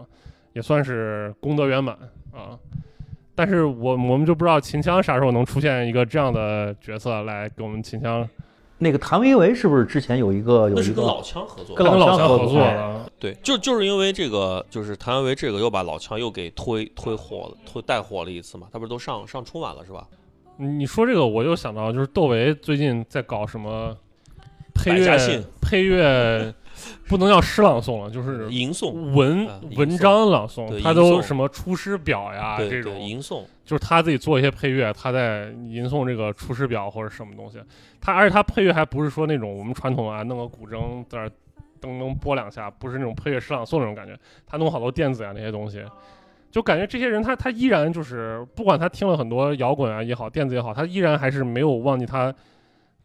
[0.54, 1.94] 也算是功德圆满
[2.32, 2.58] 啊。
[3.36, 8.28] 但是我我们就不知道秦腔啥时候能出现一个这样的角色来给我们秦腔
[8.80, 13.10] 那个谭维维是不是之前有一个有一个跟老腔合作，跟跟老老腔合作。
[13.18, 20.06] 对，就就是因为这个，就是谭维维这个又把老腔又给推推火了，推带火了一次嘛，他不是都上上春晚了是吧？
[20.58, 23.96] 你说这个，我又想到就是窦唯最近在搞什么
[24.74, 26.54] 配乐配乐
[27.08, 37.60] 不能叫诗朗诵了，就是吟诵，文文章朗诵，他都什么出师表呀这种，吟诵，就是他自己做一些配乐，他在吟诵这个出师表或者什么东西。
[38.02, 41.32] 他而且他配乐还不是说那种我们传统啊，弄个古筝在那儿
[41.82, 44.18] 噔噔拨两下，不是那种配乐诗朗诵那种感觉。
[44.46, 45.84] 他弄好多电子呀那些东西，
[46.52, 52.34] 就感觉这些人他他依然就是不管他听了很多摇滚啊也好，电子也好，他依然还是没有忘记他。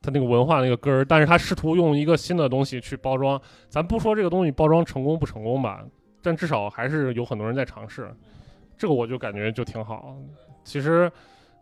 [0.00, 3.40] 他那个文化那个根儿，但是他试图用一个新的东西去包装。
[3.68, 5.84] 咱不说这个东西包装成功不成功吧，
[6.22, 8.08] 但至少还是有很多人在尝试。
[8.76, 10.16] 这个我就感觉就挺好。
[10.62, 11.10] 其实，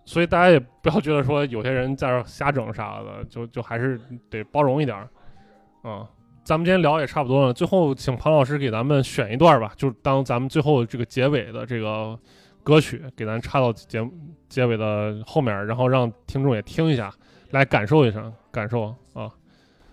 [0.05, 3.99] 所以大家也不要觉得说有些人在这瞎整啥的，就就还是
[4.29, 5.09] 得包容一点儿。
[5.85, 6.07] 嗯，
[6.45, 12.19] 咱们今天聊也差不多了，最后请庞老师给咱们选一段吧，就当咱们最后这个结尾的这个
[12.63, 14.07] 歌曲，给咱插到节
[14.49, 17.11] 结尾的后面，然后让听众也听一下，
[17.51, 18.21] 来感受一下，
[18.51, 19.29] 感受啊。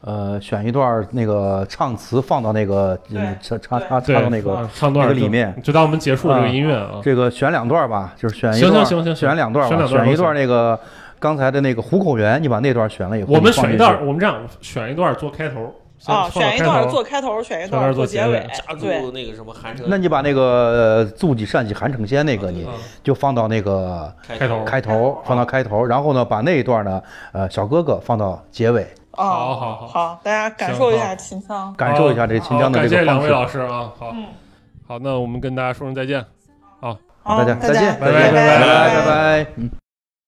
[0.01, 2.99] 呃，选一段那个唱词放到那个
[3.41, 5.57] 插插插，插到那个唱段那个里面。
[5.63, 6.99] 就当我们结束这个音乐啊。
[7.01, 9.15] 这个选两段吧，就是选一行段，行行行。
[9.15, 10.77] 选两段吧，选两段选一段那个
[11.19, 15.71] 刚才的那个虎口源，你把那段选了以后，我们选一段，我们这样选一段做开头先
[16.05, 18.45] 啊，选一段做开头，选一段段做结尾
[18.79, 22.73] 对入那个什么韩城，那你把那个呃妒忌善己韩城仙那个你啊
[23.03, 27.01] 就放到那个开头开头，放到开头，然后呢把那一段呢
[27.31, 31.73] 呃小哥哥放到结尾，啊，好好好好，大家感受一下秦腔。
[31.75, 33.05] 感受一下这秦腔的这个感谢。
[33.05, 34.25] 两位老师啊，好，嗯
[34.87, 36.25] 好，那我们跟大家说声再见。
[36.81, 39.45] 好，大家再见，拜拜拜拜拜拜拜。
[39.55, 39.82] 嗯。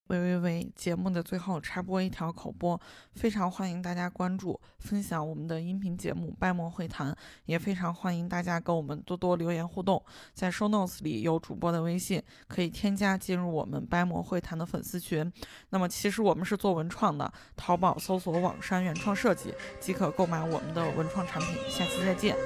[0.08, 0.72] 喂喂喂！
[0.76, 2.80] 节目的最后插播一条口播，
[3.14, 7.10] 非常欢迎大家关注、分享我们的音频节目《掰馍会谈》，
[7.46, 10.00] 也非常欢迎大家跟我们多多留言互动。
[10.32, 15.32] 在 show notes 里有主播的微信，可以添加进入我们掰馍会谈的粉丝群。
[15.70, 21.56] 那么其实我们是做文创的，淘宝搜索“网山原创设计”即可购买我们的文创产品。
[21.68, 22.36] 下期再见。